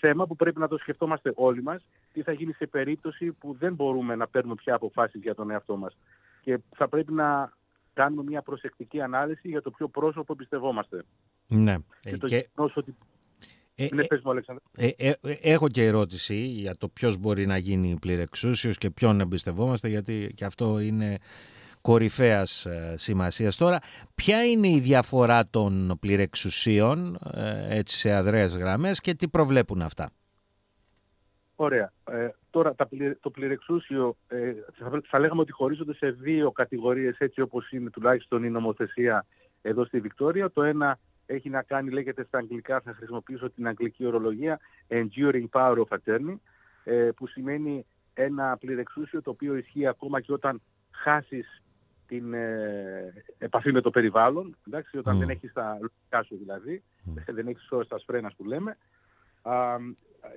θέμα 0.00 0.26
που 0.26 0.36
πρέπει 0.36 0.60
να 0.60 0.68
το 0.68 0.78
σκεφτόμαστε 0.78 1.32
όλοι 1.34 1.62
μας 1.62 1.82
τι 2.12 2.22
θα 2.22 2.32
γίνει 2.32 2.52
σε 2.52 2.66
περίπτωση 2.66 3.32
που 3.32 3.56
δεν 3.58 3.74
μπορούμε 3.74 4.14
να 4.14 4.28
παίρνουμε 4.28 4.54
πια 4.54 4.74
αποφάσεις 4.74 5.20
για 5.22 5.34
τον 5.34 5.50
εαυτό 5.50 5.76
μας. 5.76 5.96
Και 6.40 6.58
θα 6.76 6.88
πρέπει 6.88 7.12
να 7.12 7.52
κάνουμε 7.92 8.22
μια 8.22 8.42
προσεκτική 8.42 9.00
ανάλυση 9.00 9.48
για 9.48 9.62
το 9.62 9.70
ποιο 9.70 9.88
πρόσωπο 9.88 10.32
εμπιστευόμαστε. 10.32 11.04
Ναι. 11.46 11.76
Και 12.00 12.16
το 12.16 12.26
και... 12.26 12.48
ότι 12.74 12.96
ε, 13.80 13.88
ναι, 13.94 14.04
ε, 14.76 14.88
ε, 14.96 15.14
ε, 15.20 15.32
έχω 15.40 15.68
και 15.68 15.84
ερώτηση 15.84 16.36
για 16.36 16.76
το 16.76 16.88
ποιος 16.88 17.16
μπορεί 17.16 17.46
να 17.46 17.56
γίνει 17.56 17.96
πληρεξούσιος 18.00 18.78
και 18.78 18.90
ποιον 18.90 19.20
εμπιστευόμαστε 19.20 19.88
γιατί 19.88 20.32
και 20.34 20.44
αυτό 20.44 20.78
είναι 20.78 21.18
κορυφαίας 21.80 22.66
σημασίας. 22.94 23.56
Τώρα, 23.56 23.78
ποια 24.14 24.44
είναι 24.44 24.68
η 24.68 24.80
διαφορά 24.80 25.48
των 25.48 25.96
πληρεξουσίων 26.00 27.18
έτσι 27.68 27.96
σε 27.96 28.14
αδρέες 28.14 28.56
γραμμές 28.56 29.00
και 29.00 29.14
τι 29.14 29.28
προβλέπουν 29.28 29.82
αυτά; 29.82 30.10
Ωραία. 31.60 31.92
τώρα 32.50 32.74
το 33.20 33.30
πληρεξούσιο 33.30 34.16
θα, 34.74 35.00
θα 35.04 35.18
λέγαμε 35.18 35.40
ότι 35.40 35.52
χωρίζονται 35.52 35.94
σε 35.94 36.10
δύο 36.10 36.52
κατηγορίες 36.52 37.18
έτσι 37.18 37.40
όπως 37.40 37.70
είναι 37.70 37.90
τουλάχιστον 37.90 38.44
η 38.44 38.50
νομοθεσία 38.50 39.26
εδώ 39.62 39.84
στη 39.84 40.00
Βικτόρια. 40.00 40.50
Το 40.50 40.62
ένα 40.62 40.98
έχει 41.26 41.50
να 41.50 41.62
κάνει, 41.62 41.90
λέγεται 41.90 42.24
στα 42.24 42.38
αγγλικά, 42.38 42.80
θα 42.80 42.94
χρησιμοποιήσω 42.94 43.50
την 43.50 43.66
αγγλική 43.66 44.06
ορολογία, 44.06 44.60
enduring 44.88 45.44
power 45.50 45.76
of 45.76 45.98
attorney, 45.98 46.36
ε, 46.84 47.10
που 47.16 47.26
σημαίνει 47.26 47.86
ένα 48.14 48.56
πληρεξούσιο 48.56 49.22
το 49.22 49.30
οποίο 49.30 49.56
ισχύει 49.56 49.86
ακόμα 49.86 50.20
και 50.20 50.32
όταν 50.32 50.62
χάσεις 50.90 51.62
την 52.06 52.34
ε, 52.34 53.12
επαφή 53.38 53.72
με 53.72 53.80
το 53.80 53.90
περιβάλλον, 53.90 54.56
εντάξει, 54.66 54.98
όταν 54.98 55.18
δεν 55.18 55.28
έχεις 55.28 55.52
τα 55.52 55.78
λογικά 55.80 56.22
σου 56.22 56.36
δηλαδή, 56.36 56.82
δεν 57.26 57.48
έχεις 57.48 57.70
όρες 57.70 57.88
τα 57.88 57.98
σφρένα 57.98 58.32
που 58.36 58.44
λέμε, 58.44 58.70
α, 58.70 58.76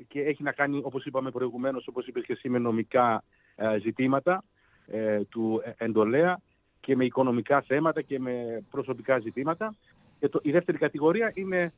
και 0.07 0.21
έχει 0.21 0.43
να 0.43 0.51
κάνει, 0.51 0.81
όπως 0.83 1.05
είπαμε 1.05 1.31
προηγουμένως, 1.31 1.87
όπως 1.87 2.07
είπες 2.07 2.25
και 2.25 2.33
εσύ, 2.33 2.49
με 2.49 2.59
νομικά 2.59 3.23
ε, 3.55 3.79
ζητήματα 3.79 4.43
ε, 4.87 5.23
του 5.23 5.61
εντολέα 5.77 6.41
και 6.79 6.95
με 6.95 7.05
οικονομικά 7.05 7.61
θέματα 7.61 8.01
και 8.01 8.19
με 8.19 8.63
προσωπικά 8.71 9.19
ζητήματα. 9.19 9.75
Και 10.19 10.29
το, 10.29 10.39
η 10.43 10.51
δεύτερη 10.51 10.77
κατηγορία 10.77 11.31
είναι 11.35 11.73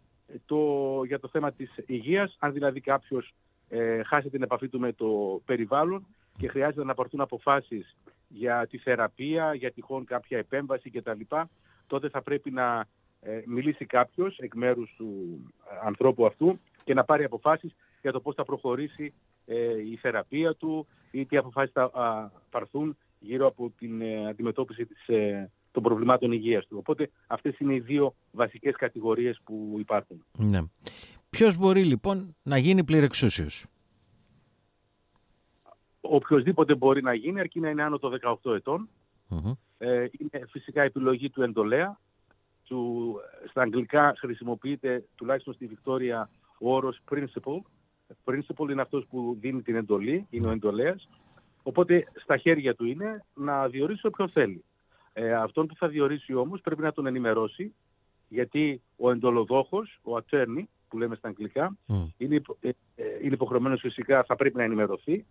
το, 0.45 1.01
για 1.05 1.19
το 1.19 1.27
θέμα 1.27 1.51
της 1.51 1.71
υγείας, 1.85 2.35
αν 2.39 2.53
δηλαδή 2.53 2.79
κάποιος 2.79 3.33
ε, 3.69 4.03
χάσει 4.03 4.29
την 4.29 4.43
επαφή 4.43 4.67
του 4.67 4.79
με 4.79 4.93
το 4.93 5.41
περιβάλλον 5.45 6.05
και 6.37 6.47
χρειάζεται 6.47 6.83
να 6.83 6.93
πάρθουν 6.93 7.21
αποφάσεις 7.21 7.95
για 8.27 8.67
τη 8.67 8.77
θεραπεία, 8.77 9.53
για 9.53 9.71
τυχόν 9.71 10.05
κάποια 10.05 10.37
επέμβαση 10.37 10.89
κτλ. 10.89 11.19
Τότε 11.87 12.09
θα 12.09 12.21
πρέπει 12.21 12.51
να 12.51 12.85
ε, 13.21 13.41
μιλήσει 13.45 13.85
κάποιος 13.85 14.37
εκ 14.37 14.55
μέρους 14.55 14.93
του 14.97 15.39
ε, 15.71 15.87
ανθρώπου 15.87 16.25
αυτού 16.25 16.59
και 16.83 16.93
να 16.93 17.03
πάρει 17.03 17.23
αποφάσεις 17.23 17.75
για 18.01 18.11
το 18.11 18.19
πώς 18.19 18.35
θα 18.35 18.43
προχωρήσει 18.43 19.13
ε, 19.45 19.79
η 19.91 19.97
θεραπεία 20.01 20.55
του 20.55 20.87
ή 21.11 21.25
τι 21.25 21.37
αποφάσεις 21.37 21.71
θα 21.73 22.31
πάρθουν 22.49 22.97
γύρω 23.19 23.47
από 23.47 23.71
την 23.77 24.03
αντιμετώπιση 24.29 24.85
της, 24.85 25.05
των 25.71 25.83
προβλημάτων 25.83 26.31
υγείας 26.31 26.67
του. 26.67 26.77
Οπότε 26.79 27.09
αυτές 27.27 27.59
είναι 27.59 27.73
οι 27.73 27.79
δύο 27.79 28.13
βασικές 28.31 28.75
κατηγορίες 28.75 29.39
που 29.43 29.75
υπάρχουν. 29.79 30.25
Ναι. 30.37 30.59
Ποιος 31.29 31.57
μπορεί 31.57 31.83
λοιπόν 31.83 32.35
να 32.43 32.57
γίνει 32.57 32.83
πληρεξούσιος; 32.83 33.65
Οποιοδήποτε 36.01 36.75
μπορεί 36.75 37.01
να 37.01 37.13
γίνει, 37.13 37.39
αρκεί 37.39 37.59
να 37.59 37.69
είναι 37.69 37.83
άνω 37.83 37.97
των 37.99 38.19
18 38.43 38.53
ετων 38.55 38.89
Ε, 39.77 40.05
είναι 40.17 40.45
φυσικά 40.49 40.81
επιλογή 40.81 41.29
του 41.29 41.41
εντολέα. 41.41 41.99
Του, 42.63 43.15
στα 43.49 43.61
αγγλικά 43.61 44.13
χρησιμοποιείται, 44.17 45.05
τουλάχιστον 45.15 45.53
στη 45.53 45.65
Βικτόρια, 45.65 46.29
ο 46.63 46.75
όρος 46.75 46.99
principal. 47.11 47.59
Principal 48.25 48.69
είναι 48.69 48.81
αυτός 48.81 49.05
που 49.09 49.37
δίνει 49.39 49.61
την 49.61 49.75
εντολή, 49.75 50.27
είναι 50.29 50.47
ο 50.47 50.51
εντολέας. 50.51 51.09
Οπότε 51.63 52.07
στα 52.15 52.37
χέρια 52.37 52.75
του 52.75 52.85
είναι 52.85 53.25
να 53.33 53.67
διορίσει 53.67 54.07
όποιον 54.07 54.29
θέλει. 54.29 54.63
Ε, 55.13 55.33
αυτόν 55.33 55.67
που 55.67 55.75
θα 55.75 55.87
διορίσει 55.87 56.33
όμως 56.33 56.61
πρέπει 56.61 56.81
να 56.81 56.91
τον 56.91 57.05
ενημερώσει, 57.05 57.73
γιατί 58.27 58.81
ο 58.97 59.11
εντολοδόχος, 59.11 59.99
ο 60.03 60.15
attorney, 60.15 60.63
που 60.87 60.97
λέμε 60.97 61.15
στα 61.15 61.27
αγγλικά, 61.27 61.77
είναι, 62.17 62.41
ε, 62.59 62.69
ε, 62.95 63.03
είναι 63.23 63.33
υποχρεωμένος 63.33 63.79
φυσικά, 63.79 64.23
θα 64.23 64.35
πρέπει 64.35 64.57
να 64.57 64.63
ενημερωθεί 64.63 65.25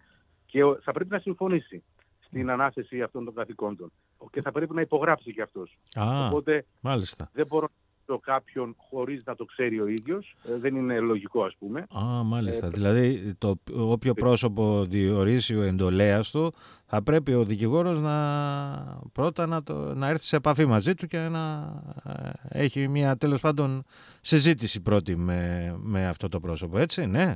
και 0.47 0.61
θα 0.83 0.93
πρέπει 0.93 1.11
να 1.11 1.19
συμφωνήσει 1.19 1.83
στην 2.21 2.51
ανάθεση 2.51 3.03
αυτών 3.03 3.25
των 3.25 3.35
καθηκόντων. 3.35 3.93
Και 4.31 4.43
θα 4.43 4.53
πρέπει 4.53 4.75
να 4.75 4.81
υπογράψει 4.81 5.33
και 5.33 5.43
αυτός. 5.43 5.79
Α, 5.95 6.27
Οπότε 6.27 6.65
μάλιστα. 6.81 7.31
δεν 7.33 7.47
μπορώ 7.47 7.69
να 7.69 7.82
το 8.07 8.19
κάποιον 8.19 8.75
χωρίς 8.79 9.23
να 9.25 9.35
το 9.35 9.45
ξέρει 9.45 9.81
ο 9.81 9.87
ίδιος. 9.87 10.35
Ε, 10.45 10.57
δεν 10.57 10.77
είναι 10.77 11.01
λογικό 11.01 11.45
ας 11.45 11.57
πούμε. 11.59 11.81
Α, 11.81 12.23
μάλιστα. 12.25 12.67
Ε, 12.67 12.71
δηλαδή 12.71 13.35
το, 13.39 13.59
όποιο 13.73 14.15
πρόσωπο 14.15 14.85
διορίσει 14.85 15.57
ο 15.57 15.63
εντολέας 15.63 16.31
του 16.31 16.53
θα 16.87 17.03
πρέπει 17.03 17.35
ο 17.35 17.45
δικηγόρος 17.45 18.01
να 18.01 19.01
πρώτα 19.13 19.47
να, 19.47 19.63
το, 19.63 19.95
να 19.95 20.09
έρθει 20.09 20.25
σε 20.25 20.37
επαφή 20.37 20.67
μαζί 20.67 20.95
του 20.95 21.07
και 21.07 21.19
να 21.19 21.75
ε, 22.05 22.65
έχει 22.65 22.89
μια 22.89 23.17
τέλος 23.17 23.41
πάντων 23.41 23.85
συζήτηση 24.21 24.83
πρώτη 24.83 25.17
με, 25.17 25.73
με 25.79 26.07
αυτό 26.07 26.29
το 26.29 26.41
πρόσωπο. 26.41 26.79
Έτσι, 26.79 27.07
ναι 27.07 27.35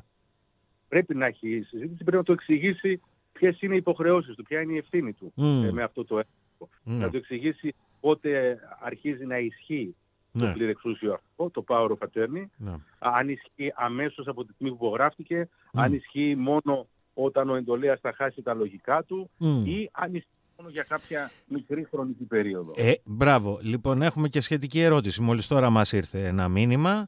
πρέπει 0.89 1.15
να 1.15 1.27
έχει 1.27 1.63
συζήτηση, 1.69 2.05
πρέπει 2.05 2.17
να 2.17 2.23
το 2.23 2.33
εξηγήσει 2.33 3.01
ποιες 3.33 3.61
είναι 3.61 3.75
οι 3.75 3.77
υποχρεώσεις 3.77 4.35
του, 4.35 4.43
ποια 4.43 4.61
είναι 4.61 4.73
η 4.73 4.77
ευθύνη 4.77 5.13
του 5.13 5.33
ε, 5.37 5.71
με 5.71 5.83
αυτό 5.83 6.05
το 6.05 6.19
έργο. 6.19 6.71
Να 6.83 7.11
το 7.11 7.17
εξηγήσει 7.17 7.75
πότε 8.01 8.59
αρχίζει 8.81 9.27
να 9.27 9.39
ισχύει 9.39 9.97
το 10.39 10.47
ναι. 10.47 10.53
πληρεξούσιο 10.53 11.13
αυτό, 11.13 11.51
το 11.51 11.65
power 11.69 11.89
of 11.89 12.09
attorney, 12.09 12.45
ναι. 12.57 12.75
αν 12.99 13.29
ισχύει 13.29 13.73
αμέσως 13.75 14.27
από 14.27 14.45
τη 14.45 14.53
στιγμή 14.53 14.77
που 14.77 14.85
υπογράφτηκε, 14.85 15.49
αν 15.73 15.93
ισχύει 15.93 16.35
μόνο 16.39 16.87
όταν 17.15 17.51
ο 17.51 17.55
εντολέας 17.55 18.01
θα 18.01 18.13
χάσει 18.13 18.43
τα 18.43 18.55
λογικά 18.55 19.03
του 19.03 19.31
ή 19.65 19.89
αν 19.93 20.15
ισχύει 20.15 20.31
μόνο 20.59 20.71
για 20.71 20.83
κάποια 20.83 21.31
μικρή 21.47 21.87
χρονική 21.91 22.25
περίοδο. 22.25 22.73
Ε, 22.77 22.93
μπράβο. 23.05 23.59
Λοιπόν, 23.63 24.03
έχουμε 24.03 24.29
και 24.29 24.41
σχετική 24.41 24.81
ερώτηση. 24.81 25.23
Μόλις 25.23 25.47
τώρα 25.47 25.71
μας 25.71 25.93
ήρθε 25.93 26.27
ένα 26.27 26.49
μήνυμα. 26.49 27.07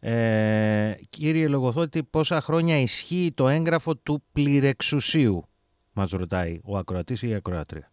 Ε, 0.00 0.94
κύριε 1.10 1.48
Λογοθότη, 1.48 2.04
πόσα 2.04 2.40
χρόνια 2.40 2.80
ισχύει 2.80 3.32
το 3.34 3.48
έγγραφο 3.48 3.96
του 3.96 4.22
πληρεξουσίου, 4.32 5.44
μας 5.92 6.10
ρωτάει 6.10 6.60
ο 6.64 6.76
ακροατής 6.76 7.22
ή 7.22 7.28
η 7.28 7.34
ακροάτρια; 7.34 7.92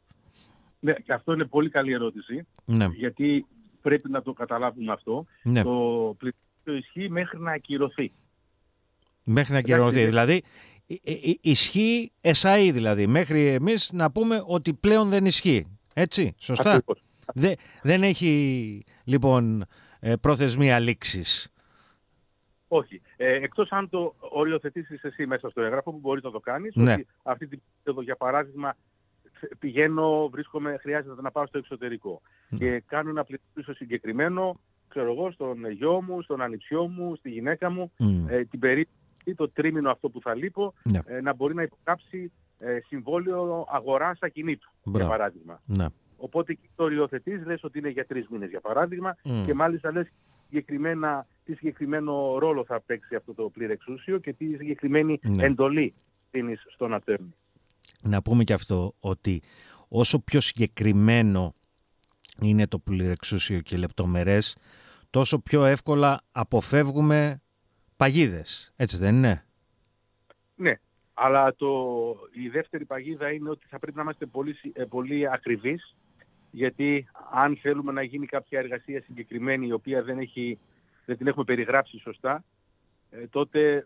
Ναι, 0.79 0.93
και 0.93 1.13
αυτό 1.13 1.33
είναι 1.33 1.45
πολύ 1.45 1.69
καλή 1.69 1.93
ερώτηση, 1.93 2.47
ναι. 2.65 2.85
γιατί 2.85 3.45
πρέπει 3.87 4.09
να 4.09 4.21
το 4.21 4.33
καταλάβουμε 4.33 4.91
αυτό. 4.91 5.25
Ναι. 5.43 5.63
Το 5.63 6.15
πληρεξουσίο 6.17 6.75
ισχύει 6.75 7.09
μέχρι 7.09 7.39
να 7.39 7.51
ακυρωθεί. 7.51 8.11
Μέχρι 9.23 9.53
να 9.53 9.59
ακυρωθεί, 9.59 10.05
δηλαδή 10.05 10.43
ισχύει 11.41 12.11
εσάι 12.21 12.71
δηλαδή, 12.71 13.07
μέχρι 13.07 13.47
εμείς 13.47 13.91
να 13.93 14.11
πούμε 14.11 14.43
ότι 14.45 14.73
πλέον 14.73 15.09
δεν 15.09 15.25
ισχύει. 15.25 15.77
Έτσι, 15.93 16.35
σωστά; 16.37 16.83
δεν 17.81 18.03
έχει 18.03 18.83
λοιπόν 19.03 19.65
ε, 19.99 20.15
προθεσμία 20.15 20.79
λήξης. 20.79 21.53
Όχι. 22.67 23.01
Ε, 23.17 23.33
Εκτός 23.33 23.71
αν 23.71 23.89
το 23.89 24.15
οριοθετήσεις 24.19 25.03
εσύ 25.03 25.25
μέσα 25.25 25.49
στο 25.49 25.61
έγγραφο 25.61 25.91
που 25.91 25.99
μπορείς 25.99 26.23
να 26.23 26.31
το 26.31 26.39
κάνεις, 26.39 26.75
ναι. 26.75 26.93
ότι 26.93 27.07
αυτή 27.23 27.47
την 27.47 27.61
περίοδο, 27.83 28.03
για 28.03 28.15
παράδειγμα, 28.15 28.75
πηγαίνω, 29.59 30.29
βρίσκομαι, 30.31 30.77
χρειάζεται 30.77 31.21
να 31.21 31.31
πάω 31.31 31.47
στο 31.47 31.57
εξωτερικό 31.57 32.21
ναι. 32.49 32.57
και 32.57 32.83
κάνω 32.85 33.09
ένα 33.09 33.23
πληθυσμό 33.23 33.73
συγκεκριμένο, 33.73 34.59
ξέρω 34.87 35.11
εγώ, 35.11 35.31
στον 35.31 35.71
γιο 35.71 36.01
μου, 36.01 36.21
στον 36.21 36.41
ανιψιό 36.41 36.87
μου, 36.87 37.15
στη 37.15 37.29
γυναίκα 37.29 37.69
μου, 37.69 37.91
ε, 38.29 38.43
την 38.43 38.59
περίπτωση, 38.59 39.35
το 39.35 39.49
τρίμηνο 39.49 39.89
αυτό 39.89 40.09
που 40.09 40.21
θα 40.21 40.35
λείπω, 40.35 40.73
ναι. 40.83 40.99
ε, 41.05 41.21
να 41.21 41.33
μπορεί 41.33 41.53
να 41.53 41.61
υπογράψει 41.61 42.31
ε, 42.59 42.79
συμβόλαιο 42.87 43.65
αγορά 43.69 44.17
ακινήτου, 44.19 44.69
για 44.83 45.07
παράδειγμα. 45.07 45.61
Ναι. 45.65 45.85
Οπότε 46.17 46.51
εκεί 46.51 46.69
το 46.75 46.83
οριοθετείς, 46.83 47.45
λες 47.45 47.63
ότι 47.63 47.79
είναι 47.79 47.89
για 47.89 48.05
τρεις 48.05 48.27
μήνες, 48.27 48.49
για 48.49 48.61
παράδειγμα, 48.61 49.15
και 49.45 49.53
μάλιστα 49.53 49.91
λες 49.91 50.11
συγκεκριμένα, 50.47 51.25
τι 51.43 51.53
συγκεκριμένο 51.53 52.37
ρόλο 52.37 52.65
θα 52.65 52.81
παίξει 52.85 53.15
αυτό 53.15 53.33
το 53.33 53.49
πλήρεξούσιο 53.49 54.17
και 54.17 54.33
τι 54.33 54.55
συγκεκριμένη 54.55 55.19
ναι. 55.23 55.45
εντολή 55.45 55.93
δίνεις 56.31 56.65
στον 56.69 56.93
ατέρνη. 56.93 57.33
Να 58.03 58.21
πούμε 58.21 58.43
και 58.43 58.53
αυτό 58.53 58.93
ότι 58.99 59.41
όσο 59.87 60.19
πιο 60.19 60.39
συγκεκριμένο 60.39 61.53
είναι 62.41 62.67
το 62.67 62.79
πληρεξούσιο 62.79 63.59
και 63.61 63.77
λεπτομερές, 63.77 64.57
τόσο 65.09 65.39
πιο 65.39 65.65
εύκολα 65.65 66.21
αποφεύγουμε 66.31 67.41
παγίδες. 67.95 68.73
Έτσι 68.75 68.97
δεν 68.97 69.15
είναι; 69.15 69.45
Ναι, 70.55 70.73
αλλά 71.13 71.55
το, 71.55 71.67
η 72.33 72.49
δεύτερη 72.49 72.85
παγίδα 72.85 73.31
είναι 73.31 73.49
ότι 73.49 73.65
θα 73.69 73.79
πρέπει 73.79 73.97
να 73.97 74.03
είμαστε 74.03 74.25
πολύ, 74.25 74.55
ε, 74.73 74.83
πολύ 74.83 75.29
ακριβείς 75.29 75.95
γιατί 76.51 77.07
αν 77.31 77.57
θέλουμε 77.57 77.91
να 77.91 78.01
γίνει 78.03 78.25
κάποια 78.25 78.59
εργασία 78.59 79.01
συγκεκριμένη 79.01 79.67
η 79.67 79.71
οποία 79.71 80.03
δεν, 80.03 80.19
έχει, 80.19 80.59
δεν 81.05 81.17
την 81.17 81.27
έχουμε 81.27 81.45
περιγράψει 81.45 81.99
σωστά, 81.99 82.43
ε, 83.09 83.27
τότε 83.27 83.75
ε, 83.75 83.85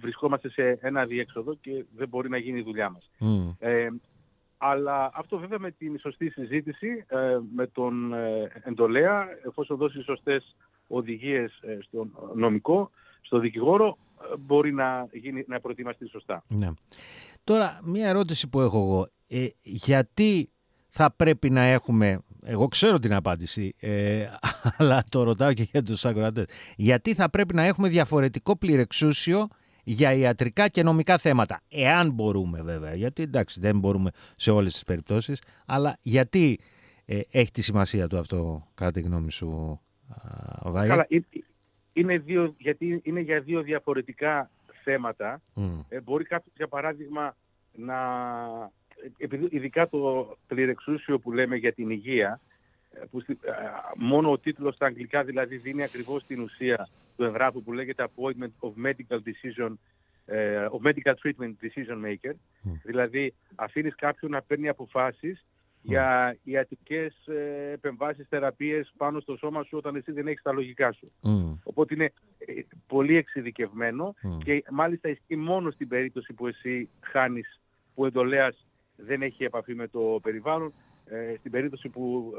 βρισκόμαστε 0.00 0.50
σε 0.50 0.78
ένα 0.80 1.04
διέξοδο 1.04 1.54
και 1.54 1.84
δεν 1.96 2.08
μπορεί 2.08 2.28
να 2.28 2.38
γίνει 2.38 2.58
η 2.58 2.62
δουλειά 2.62 2.90
μας. 2.90 3.10
Ε, 3.58 3.88
αλλά 4.58 5.10
αυτό 5.14 5.38
βέβαια 5.38 5.58
με 5.58 5.70
την 5.70 5.98
σωστή 5.98 6.30
συζήτηση 6.30 7.06
με 7.54 7.66
τον 7.66 8.14
εντολέα, 8.64 9.26
εφόσον 9.44 9.76
δώσει 9.76 10.02
σωστές 10.02 10.56
οδηγίες 10.86 11.60
στον 11.80 12.10
νομικό, 12.34 12.90
στο 13.20 13.38
δικηγόρο, 13.38 13.98
μπορεί 14.38 14.72
να, 14.72 15.08
γίνει, 15.12 15.44
να 15.46 15.60
προετοιμαστεί 15.60 16.08
σωστά. 16.08 16.44
Ναι. 16.48 16.68
Τώρα, 17.44 17.80
μία 17.84 18.08
ερώτηση 18.08 18.48
που 18.48 18.60
έχω 18.60 18.78
εγώ. 18.78 19.08
γιατί 19.62 20.50
θα 20.98 21.10
πρέπει 21.16 21.50
να 21.50 21.62
έχουμε, 21.62 22.18
εγώ 22.44 22.68
ξέρω 22.68 22.98
την 22.98 23.14
απάντηση, 23.14 23.74
ε, 23.80 24.26
αλλά 24.78 25.04
το 25.08 25.22
ρωτάω 25.22 25.52
και 25.52 25.68
για 25.70 25.82
τους 25.82 26.04
ακροατές, 26.04 26.44
γιατί 26.76 27.14
θα 27.14 27.30
πρέπει 27.30 27.54
να 27.54 27.64
έχουμε 27.64 27.88
διαφορετικό 27.88 28.56
πληρεξούσιο 28.56 29.48
για 29.84 30.12
ιατρικά 30.12 30.68
και 30.68 30.82
νομικά 30.82 31.18
θέματα, 31.18 31.60
εάν 31.68 32.10
μπορούμε 32.10 32.62
βέβαια, 32.62 32.94
γιατί 32.94 33.22
εντάξει 33.22 33.60
δεν 33.60 33.78
μπορούμε 33.78 34.10
σε 34.36 34.50
όλες 34.50 34.72
τις 34.72 34.82
περιπτώσεις, 34.82 35.42
αλλά 35.66 35.96
γιατί 36.00 36.58
ε, 37.04 37.20
έχει 37.30 37.50
τη 37.50 37.62
σημασία 37.62 38.08
του 38.08 38.18
αυτό 38.18 38.66
κατά 38.74 38.90
τη 38.90 39.00
γνώμη 39.00 39.32
σου, 39.32 39.80
Βάγια. 40.62 40.88
Καλά, 40.88 41.06
είναι, 41.92 42.18
δύο, 42.18 42.54
γιατί 42.58 43.00
είναι 43.04 43.20
για 43.20 43.40
δύο 43.40 43.62
διαφορετικά 43.62 44.50
θέματα. 44.84 45.42
Ε, 45.88 46.00
μπορεί 46.00 46.24
κάποιος 46.24 46.54
για 46.56 46.68
παράδειγμα 46.68 47.36
να 47.72 47.96
επειδή 48.85 48.85
ειδικά 49.50 49.88
το 49.88 50.36
πληρεξούσιο 50.46 51.18
που 51.18 51.32
λέμε 51.32 51.56
για 51.56 51.72
την 51.72 51.90
υγεία, 51.90 52.40
ε, 52.90 53.04
που 53.10 53.18
ε, 53.28 53.34
μόνο 53.96 54.30
ο 54.30 54.38
τίτλος 54.38 54.74
στα 54.74 54.86
αγγλικά 54.86 55.24
δηλαδή 55.24 55.56
δίνει 55.56 55.82
ακριβώς 55.82 56.24
την 56.24 56.40
ουσία 56.40 56.88
του 57.16 57.24
εγγράφου 57.24 57.62
που 57.62 57.72
λέγεται 57.72 58.06
Appointment 58.06 58.68
of 58.68 58.86
Medical 58.86 59.18
Decision 59.18 59.74
ε, 60.26 60.64
ο 60.64 60.80
medical 60.84 61.14
treatment 61.22 61.54
decision 61.62 62.04
maker, 62.06 62.32
δηλαδή 62.82 63.34
αφήνεις 63.54 63.94
κάποιον 63.94 64.30
να 64.30 64.42
παίρνει 64.42 64.68
αποφάσεις 64.68 65.44
για 65.82 66.36
ιατρικές 66.42 67.26
ε, 67.26 67.70
επεμβάσεις, 67.72 68.26
θεραπείες 68.28 68.92
πάνω 68.96 69.20
στο 69.20 69.36
σώμα 69.36 69.62
σου 69.62 69.76
όταν 69.76 69.96
εσύ 69.96 70.12
δεν 70.12 70.26
έχεις 70.26 70.42
τα 70.42 70.52
λογικά 70.52 70.92
σου. 70.92 71.12
Οπότε 71.64 71.94
είναι 71.94 72.12
ε, 72.38 72.52
πολύ 72.86 73.16
εξειδικευμένο 73.16 74.14
και 74.44 74.64
μάλιστα 74.70 75.08
ισχύει 75.08 75.36
μόνο 75.36 75.70
στην 75.70 75.88
περίπτωση 75.88 76.32
που 76.32 76.46
εσύ 76.46 76.88
χάνεις, 77.00 77.60
που 77.94 78.02
ο 78.02 78.06
εντολέας 78.06 78.65
δεν 78.96 79.22
έχει 79.22 79.44
επαφή 79.44 79.74
με 79.74 79.88
το 79.88 80.18
περιβάλλον, 80.22 80.72
ε, 81.06 81.34
στην 81.38 81.50
περίπτωση 81.50 81.88
που 81.88 82.32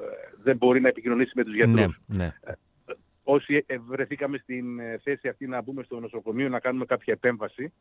δεν 0.43 0.57
μπορεί 0.57 0.81
να 0.81 0.87
επικοινωνήσει 0.87 1.31
με 1.35 1.43
τους 1.43 1.55
γιατρούς. 1.55 1.99
Ναι, 2.05 2.17
ναι. 2.17 2.33
Όσοι 3.23 3.65
βρεθήκαμε 3.87 4.37
στην 4.37 4.65
θέση 5.03 5.27
αυτή 5.27 5.47
να 5.47 5.61
μπούμε 5.61 5.83
στο 5.83 5.99
νοσοκομείο 5.99 6.49
να 6.49 6.59
κάνουμε 6.59 6.85
κάποια 6.85 7.13
επέμβαση, 7.13 7.73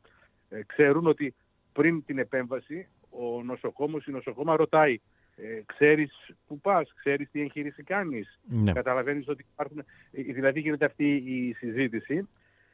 ξέρουν 0.66 1.06
ότι 1.06 1.34
πριν 1.72 2.04
την 2.04 2.18
επέμβαση 2.18 2.88
ο 3.10 3.42
νοσοκόμος, 3.42 4.06
η 4.06 4.10
νοσοκόμα 4.10 4.56
ρωτάει 4.56 5.00
ε, 5.36 5.60
ξέρεις 5.66 6.30
που 6.46 6.60
πας, 6.60 6.92
ξέρεις 6.94 7.30
τι 7.30 7.40
εγχείρηση 7.40 7.82
κάνεις; 7.82 8.40
Ναι. 8.48 8.72
Καταλαβαίνεις 8.72 9.28
ότι 9.28 9.46
υπάρχουν... 9.52 9.78
Ε, 10.10 10.22
δηλαδή 10.22 10.60
γίνεται 10.60 10.84
αυτή 10.84 11.14
η 11.14 11.52
συζήτηση 11.52 12.28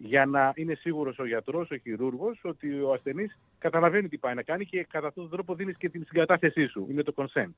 για 0.04 0.26
να 0.26 0.52
είναι 0.54 0.74
σίγουρος 0.74 1.18
ο 1.18 1.26
γιατρός, 1.26 1.70
ο 1.70 1.76
χειρούργος, 1.76 2.40
ότι 2.42 2.80
ο 2.80 2.92
ασθενής 2.92 3.38
καταλαβαίνει 3.58 4.08
τι 4.08 4.18
πάει 4.18 4.34
να 4.34 4.42
κάνει 4.42 4.64
και 4.64 4.86
κατά 4.90 5.06
αυτόν 5.06 5.22
τον 5.22 5.32
τρόπο 5.32 5.54
δίνεις 5.54 5.76
και 5.76 5.88
την 5.88 6.04
συγκατάθεσή 6.04 6.66
σου. 6.66 6.86
Είναι 6.90 7.02
το 7.02 7.14
consent. 7.16 7.50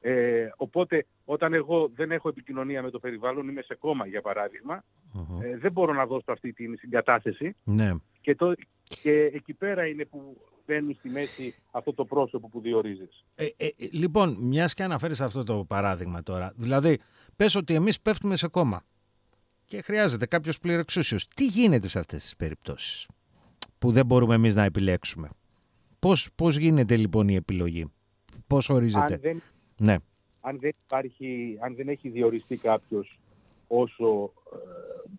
Ε, 0.00 0.48
οπότε 0.56 1.06
όταν 1.24 1.54
εγώ 1.54 1.90
δεν 1.94 2.10
έχω 2.12 2.28
επικοινωνία 2.28 2.82
με 2.82 2.90
το 2.90 2.98
περιβάλλον, 2.98 3.48
είμαι 3.48 3.62
σε 3.62 3.74
κόμμα 3.74 4.06
για 4.06 4.20
παραδειγμα 4.20 4.84
ε, 5.42 5.56
δεν 5.56 5.72
μπορώ 5.72 5.92
να 5.92 6.06
δώσω 6.06 6.32
αυτή 6.32 6.52
την 6.52 6.76
συγκατάθεση. 6.78 7.56
Ναι. 7.64 7.90
Και, 8.20 8.34
το, 8.34 8.54
και 9.02 9.12
εκεί 9.12 9.52
πέρα 9.54 9.86
είναι 9.86 10.04
που 10.04 10.36
μπαίνει 10.66 10.94
στη 10.94 11.08
μέση 11.08 11.54
αυτό 11.70 11.94
το 11.94 12.04
πρόσωπο 12.04 12.48
που 12.48 12.60
διορίζεις. 12.60 13.24
Ε, 13.34 13.46
ε, 13.56 13.68
λοιπόν, 13.92 14.36
μιας 14.40 14.74
και 14.74 14.82
αναφέρεις 14.82 15.20
αυτό 15.20 15.44
το 15.44 15.64
παράδειγμα 15.64 16.22
τώρα, 16.22 16.52
δηλαδή 16.56 16.98
πες 17.36 17.54
ότι 17.54 17.74
εμείς 17.74 18.00
πέφτουμε 18.00 18.36
σε 18.36 18.48
κόμμα 18.48 18.84
και 19.64 19.80
χρειάζεται 19.80 20.26
κάποιος 20.26 20.58
πληρεξούσιος. 20.58 21.26
Τι 21.26 21.46
γίνεται 21.46 21.88
σε 21.88 21.98
αυτές 21.98 22.22
τις 22.22 22.36
περιπτώσεις 22.36 23.08
που 23.78 23.90
δεν 23.90 24.06
μπορούμε 24.06 24.34
εμείς 24.34 24.54
να 24.54 24.64
επιλέξουμε; 24.64 25.28
Πώς, 25.98 26.30
πώς 26.34 26.56
γίνεται 26.56 26.96
λοιπόν 26.96 27.28
η 27.28 27.34
επιλογή, 27.34 27.92
πώς 28.46 28.68
ορίζεται; 28.68 29.14
Αν 29.14 29.20
δεν, 29.20 29.42
ναι. 29.78 29.96
αν 30.40 30.58
δεν, 30.58 30.72
υπάρχει, 30.84 31.58
αν 31.60 31.74
δεν 31.74 31.88
έχει 31.88 32.08
διοριστεί 32.08 32.56
κάποιος 32.56 33.18
όσο 33.66 34.32
ε, 34.52 34.56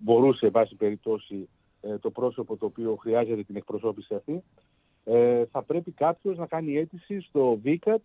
μπορούσε, 0.02 0.50
βάση 0.50 0.76
περιπτώσει, 0.76 1.50
ε, 1.82 1.98
το 1.98 2.12
πρόσωπο 2.12 2.58
το 2.58 2.66
οποίο 2.66 2.96
χρειάζεται 2.96 3.44
την 3.44 3.56
εκπροσώπηση 3.56 4.16
αυτή, 4.16 4.44
ε, 5.04 5.46
θα 5.46 5.64
πρέπει 5.64 5.92
κάποιος 5.92 6.38
να 6.38 6.46
κάνει 6.46 6.78
αίτηση 6.78 7.20
στο 7.20 7.60
ΒΙΚΑΤ 7.62 8.02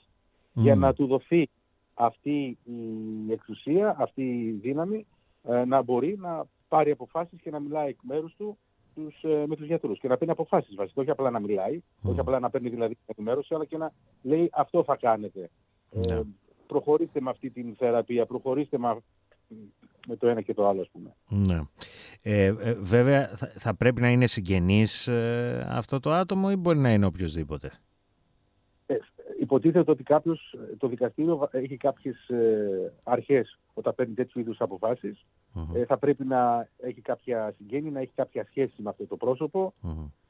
για 0.53 0.75
να 0.75 0.93
του 0.93 1.07
δοθεί 1.07 1.49
αυτή 1.95 2.59
η 2.65 3.33
εξουσία, 3.33 3.97
αυτή 3.99 4.23
η 4.23 4.51
δύναμη 4.51 4.97
ε, 4.97 5.20
να 5.67 5.83
μπορεί 5.83 6.17
να 6.19 6.45
πάρει 6.69 6.91
αποφάσεις 6.91 7.41
και 7.41 7.51
να 7.51 7.61
μιλάει 7.61 7.89
εκ 7.89 7.99
μέρους 8.03 8.35
του 8.37 8.59
τους, 8.95 9.23
ε, 9.23 9.45
με 9.47 9.57
τους 9.57 9.67
γιατρούς 9.67 9.99
και 9.99 10.09
να 10.09 10.17
παίρνει 10.17 10.33
αποφάσεις 10.33 10.75
βασικά, 10.75 11.01
όχι 11.01 11.11
απλά 11.11 11.31
να 11.31 11.41
μιλάει, 11.41 11.83
όχι 12.03 12.21
απλά 12.21 12.39
να 12.39 12.51
παίρνει 12.51 12.69
δηλαδή 12.69 12.97
ενημέρωση, 13.07 13.55
αλλά 13.55 13.65
και 13.65 13.77
να 13.77 13.93
λέει 14.23 14.51
αυτό 14.53 14.85
θα 14.85 14.97
κάνετε. 14.97 15.51
Ε, 15.91 15.99
ναι. 15.99 16.23
προχωρήστε 16.67 17.21
με 17.21 17.31
αυτή 17.31 17.51
την 17.51 17.75
θεραπεία, 17.79 18.27
προχωρήστε 18.27 18.79
με, 18.79 18.97
με 20.07 20.17
το 20.17 20.29
ένα 20.29 20.41
και 20.41 20.55
το 20.55 20.69
άλλο, 20.69 20.81
ας 20.81 20.89
πούμε. 20.89 21.15
Ναι. 21.29 21.61
Ε, 22.23 22.45
ε, 22.45 22.75
βέβαια, 22.75 23.31
θα, 23.37 23.75
πρέπει 23.75 24.01
να 24.01 24.11
είναι 24.11 24.27
συγγενής 24.27 25.09
ε, 25.09 25.67
αυτό 25.71 26.01
το 26.01 26.13
άτομο 26.13 26.49
ή 26.51 26.57
μπορεί 26.57 26.79
να 26.79 26.93
είναι 26.93 27.07
οποιοδήποτε. 27.07 27.73
Ε, 29.50 29.57
υποτίθεται 29.57 29.90
ότι 29.90 30.02
κάποιος, 30.02 30.56
το 30.78 30.89
δικαστήριο 30.89 31.49
έχει 31.50 31.76
κάποιες 31.76 32.28
ε, 32.28 32.93
αρχές 33.02 33.58
όταν 33.75 33.95
παίρνει 33.95 34.15
τέτοιου 34.15 34.41
είδους 34.41 34.60
Ε, 35.75 35.84
θα 35.84 35.99
πρέπει 35.99 36.25
να 36.25 36.69
έχει 36.78 37.00
κάποια 37.00 37.54
συγγένεια, 37.56 37.91
να 37.91 38.00
έχει 38.00 38.13
κάποια 38.15 38.45
σχέση 38.45 38.82
με 38.82 38.91
αυτό 38.91 39.06
το 39.06 39.17
πρόσωπο. 39.17 39.75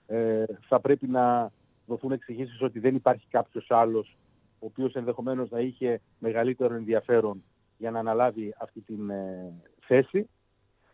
Ε, 0.07 0.45
θα 0.69 0.81
πρέπει 0.81 1.07
να 1.07 1.53
δοθούν 1.87 2.13
εξηγήσεις 2.13 2.63
ότι 2.63 2.79
δεν 2.79 2.95
υπάρχει 2.95 3.27
κάποιος 3.31 3.67
άλλος 3.71 4.17
ο 4.59 4.67
οποίος 4.67 4.95
ενδεχομένως 4.95 5.51
να 5.51 5.61
είχε 5.61 6.01
μεγαλύτερο 6.19 6.75
ενδιαφέρον 6.75 7.43
για 7.79 7.91
να 7.91 7.99
αναλάβει 7.99 8.55
αυτή 8.59 8.81
την 8.81 9.11
ε, 9.11 9.53
θέση. 9.81 10.29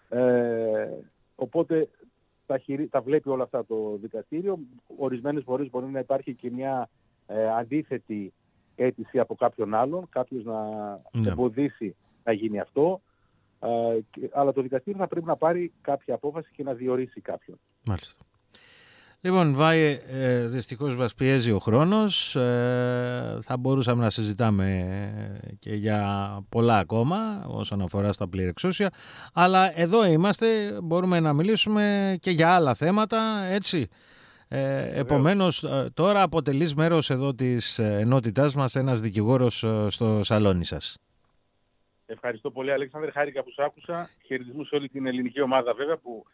Ε, 0.09 0.89
οπότε 1.35 1.89
τα, 2.47 2.61
τα 2.91 3.01
βλέπει 3.01 3.29
όλα 3.29 3.43
αυτά 3.43 3.65
το 3.65 3.99
δικαστήριο. 4.01 4.59
Ορισμένες 4.97 5.43
φορές 5.43 5.71
μπορεί 5.71 5.87
να 5.87 5.99
υπάρχει 5.99 6.35
και 6.35 6.51
μια 6.51 6.89
ε, 7.27 7.49
αντίθετη 7.49 8.33
αίτηση 8.77 9.19
από 9.19 9.35
κάποιον 9.35 9.75
άλλον, 9.75 10.09
κάποιος 10.09 10.45
να 10.45 10.61
ναι. 11.13 11.29
εμποδίσει 11.29 11.97
να 12.25 12.33
γίνει 12.33 12.61
αυτό. 12.61 13.01
Ε, 13.61 13.99
αλλά 14.33 14.53
το 14.53 14.63
δικαστήριο 14.63 14.99
θα 15.01 15.09
πρέπει 15.09 15.27
να 15.27 15.37
πάρει 15.37 15.73
κάποια 15.81 16.15
απόφαση 16.15 16.51
και 16.53 16.63
να 16.63 16.73
διορίσει 16.73 17.21
κάποιον. 17.21 17.59
Μάλιστα. 17.85 18.25
Λοιπόν, 19.21 19.55
Βάιε, 19.55 20.01
ε, 20.09 20.47
δυστυχώς 20.47 20.97
μας 20.97 21.15
πιέζει 21.15 21.53
ο 21.53 21.59
χρόνος. 21.59 22.37
Ε, 22.37 23.39
θα 23.41 23.57
μπορούσαμε 23.57 24.03
να 24.03 24.11
συζητάμε 24.11 24.87
και 25.59 25.75
για 25.75 26.29
πολλά 26.49 26.79
ακόμα 26.79 27.45
όσον 27.49 27.83
αφορά 27.83 28.13
στα 28.13 28.29
πληρεξούσια. 28.29 28.91
Αλλά 29.33 29.79
εδώ 29.81 30.07
είμαστε, 30.07 30.47
μπορούμε 30.83 31.21
να 31.21 31.33
μιλήσουμε 31.33 32.17
και 32.21 32.31
για 32.31 32.55
άλλα 32.55 32.75
θέματα, 32.75 33.45
έτσι. 33.51 33.89
Ε, 34.49 35.01
επομένως, 35.01 35.65
ε, 35.65 35.91
τώρα 35.95 36.23
αποτελείς 36.23 36.75
μέρος 36.75 37.11
εδώ 37.11 37.35
της 37.35 37.79
ενότητάς 37.79 38.55
μας 38.55 38.75
ένας 38.75 39.01
δικηγόρος 39.01 39.65
ε, 39.65 39.87
στο 39.89 40.21
σαλόνι 40.23 40.65
σας. 40.65 40.99
Ευχαριστώ 42.07 42.51
πολύ, 42.51 42.73
Αλέξανδρε. 42.73 43.11
Χάρηκα 43.11 43.43
που 43.43 43.51
σ' 43.51 43.59
άκουσα. 43.59 44.11
Χαιρετισμούς 44.27 44.69
σε 44.69 44.75
όλη 44.75 44.89
την 44.89 45.07
ελληνική 45.07 45.41
ομάδα, 45.41 45.75
βέβαια, 45.75 45.97
που 45.97 46.25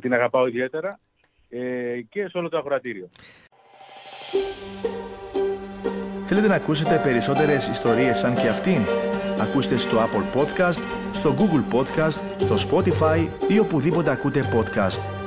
την 0.00 0.12
αγαπάω 0.12 0.46
ιδιαίτερα. 0.46 1.00
Ε, 1.48 2.00
και 2.08 2.28
σε 2.28 2.38
όλο 2.38 2.48
το 2.48 2.58
αγροατήριο. 2.58 3.10
Θέλετε 6.24 6.48
να 6.48 6.54
ακούσετε 6.54 7.00
περισσότερες 7.02 7.68
ιστορίες 7.68 8.18
σαν 8.18 8.34
και 8.34 8.48
αυτήν; 8.48 8.82
Ακούστε 9.40 9.76
στο 9.76 9.96
Apple 9.98 10.38
Podcast, 10.38 10.82
στο 11.12 11.34
Google 11.38 11.74
Podcast, 11.74 12.22
στο 12.38 12.54
Spotify 12.68 13.28
ή 13.48 13.58
οπουδήποτε 13.58 14.10
ακούτε 14.10 14.40
podcast. 14.40 15.19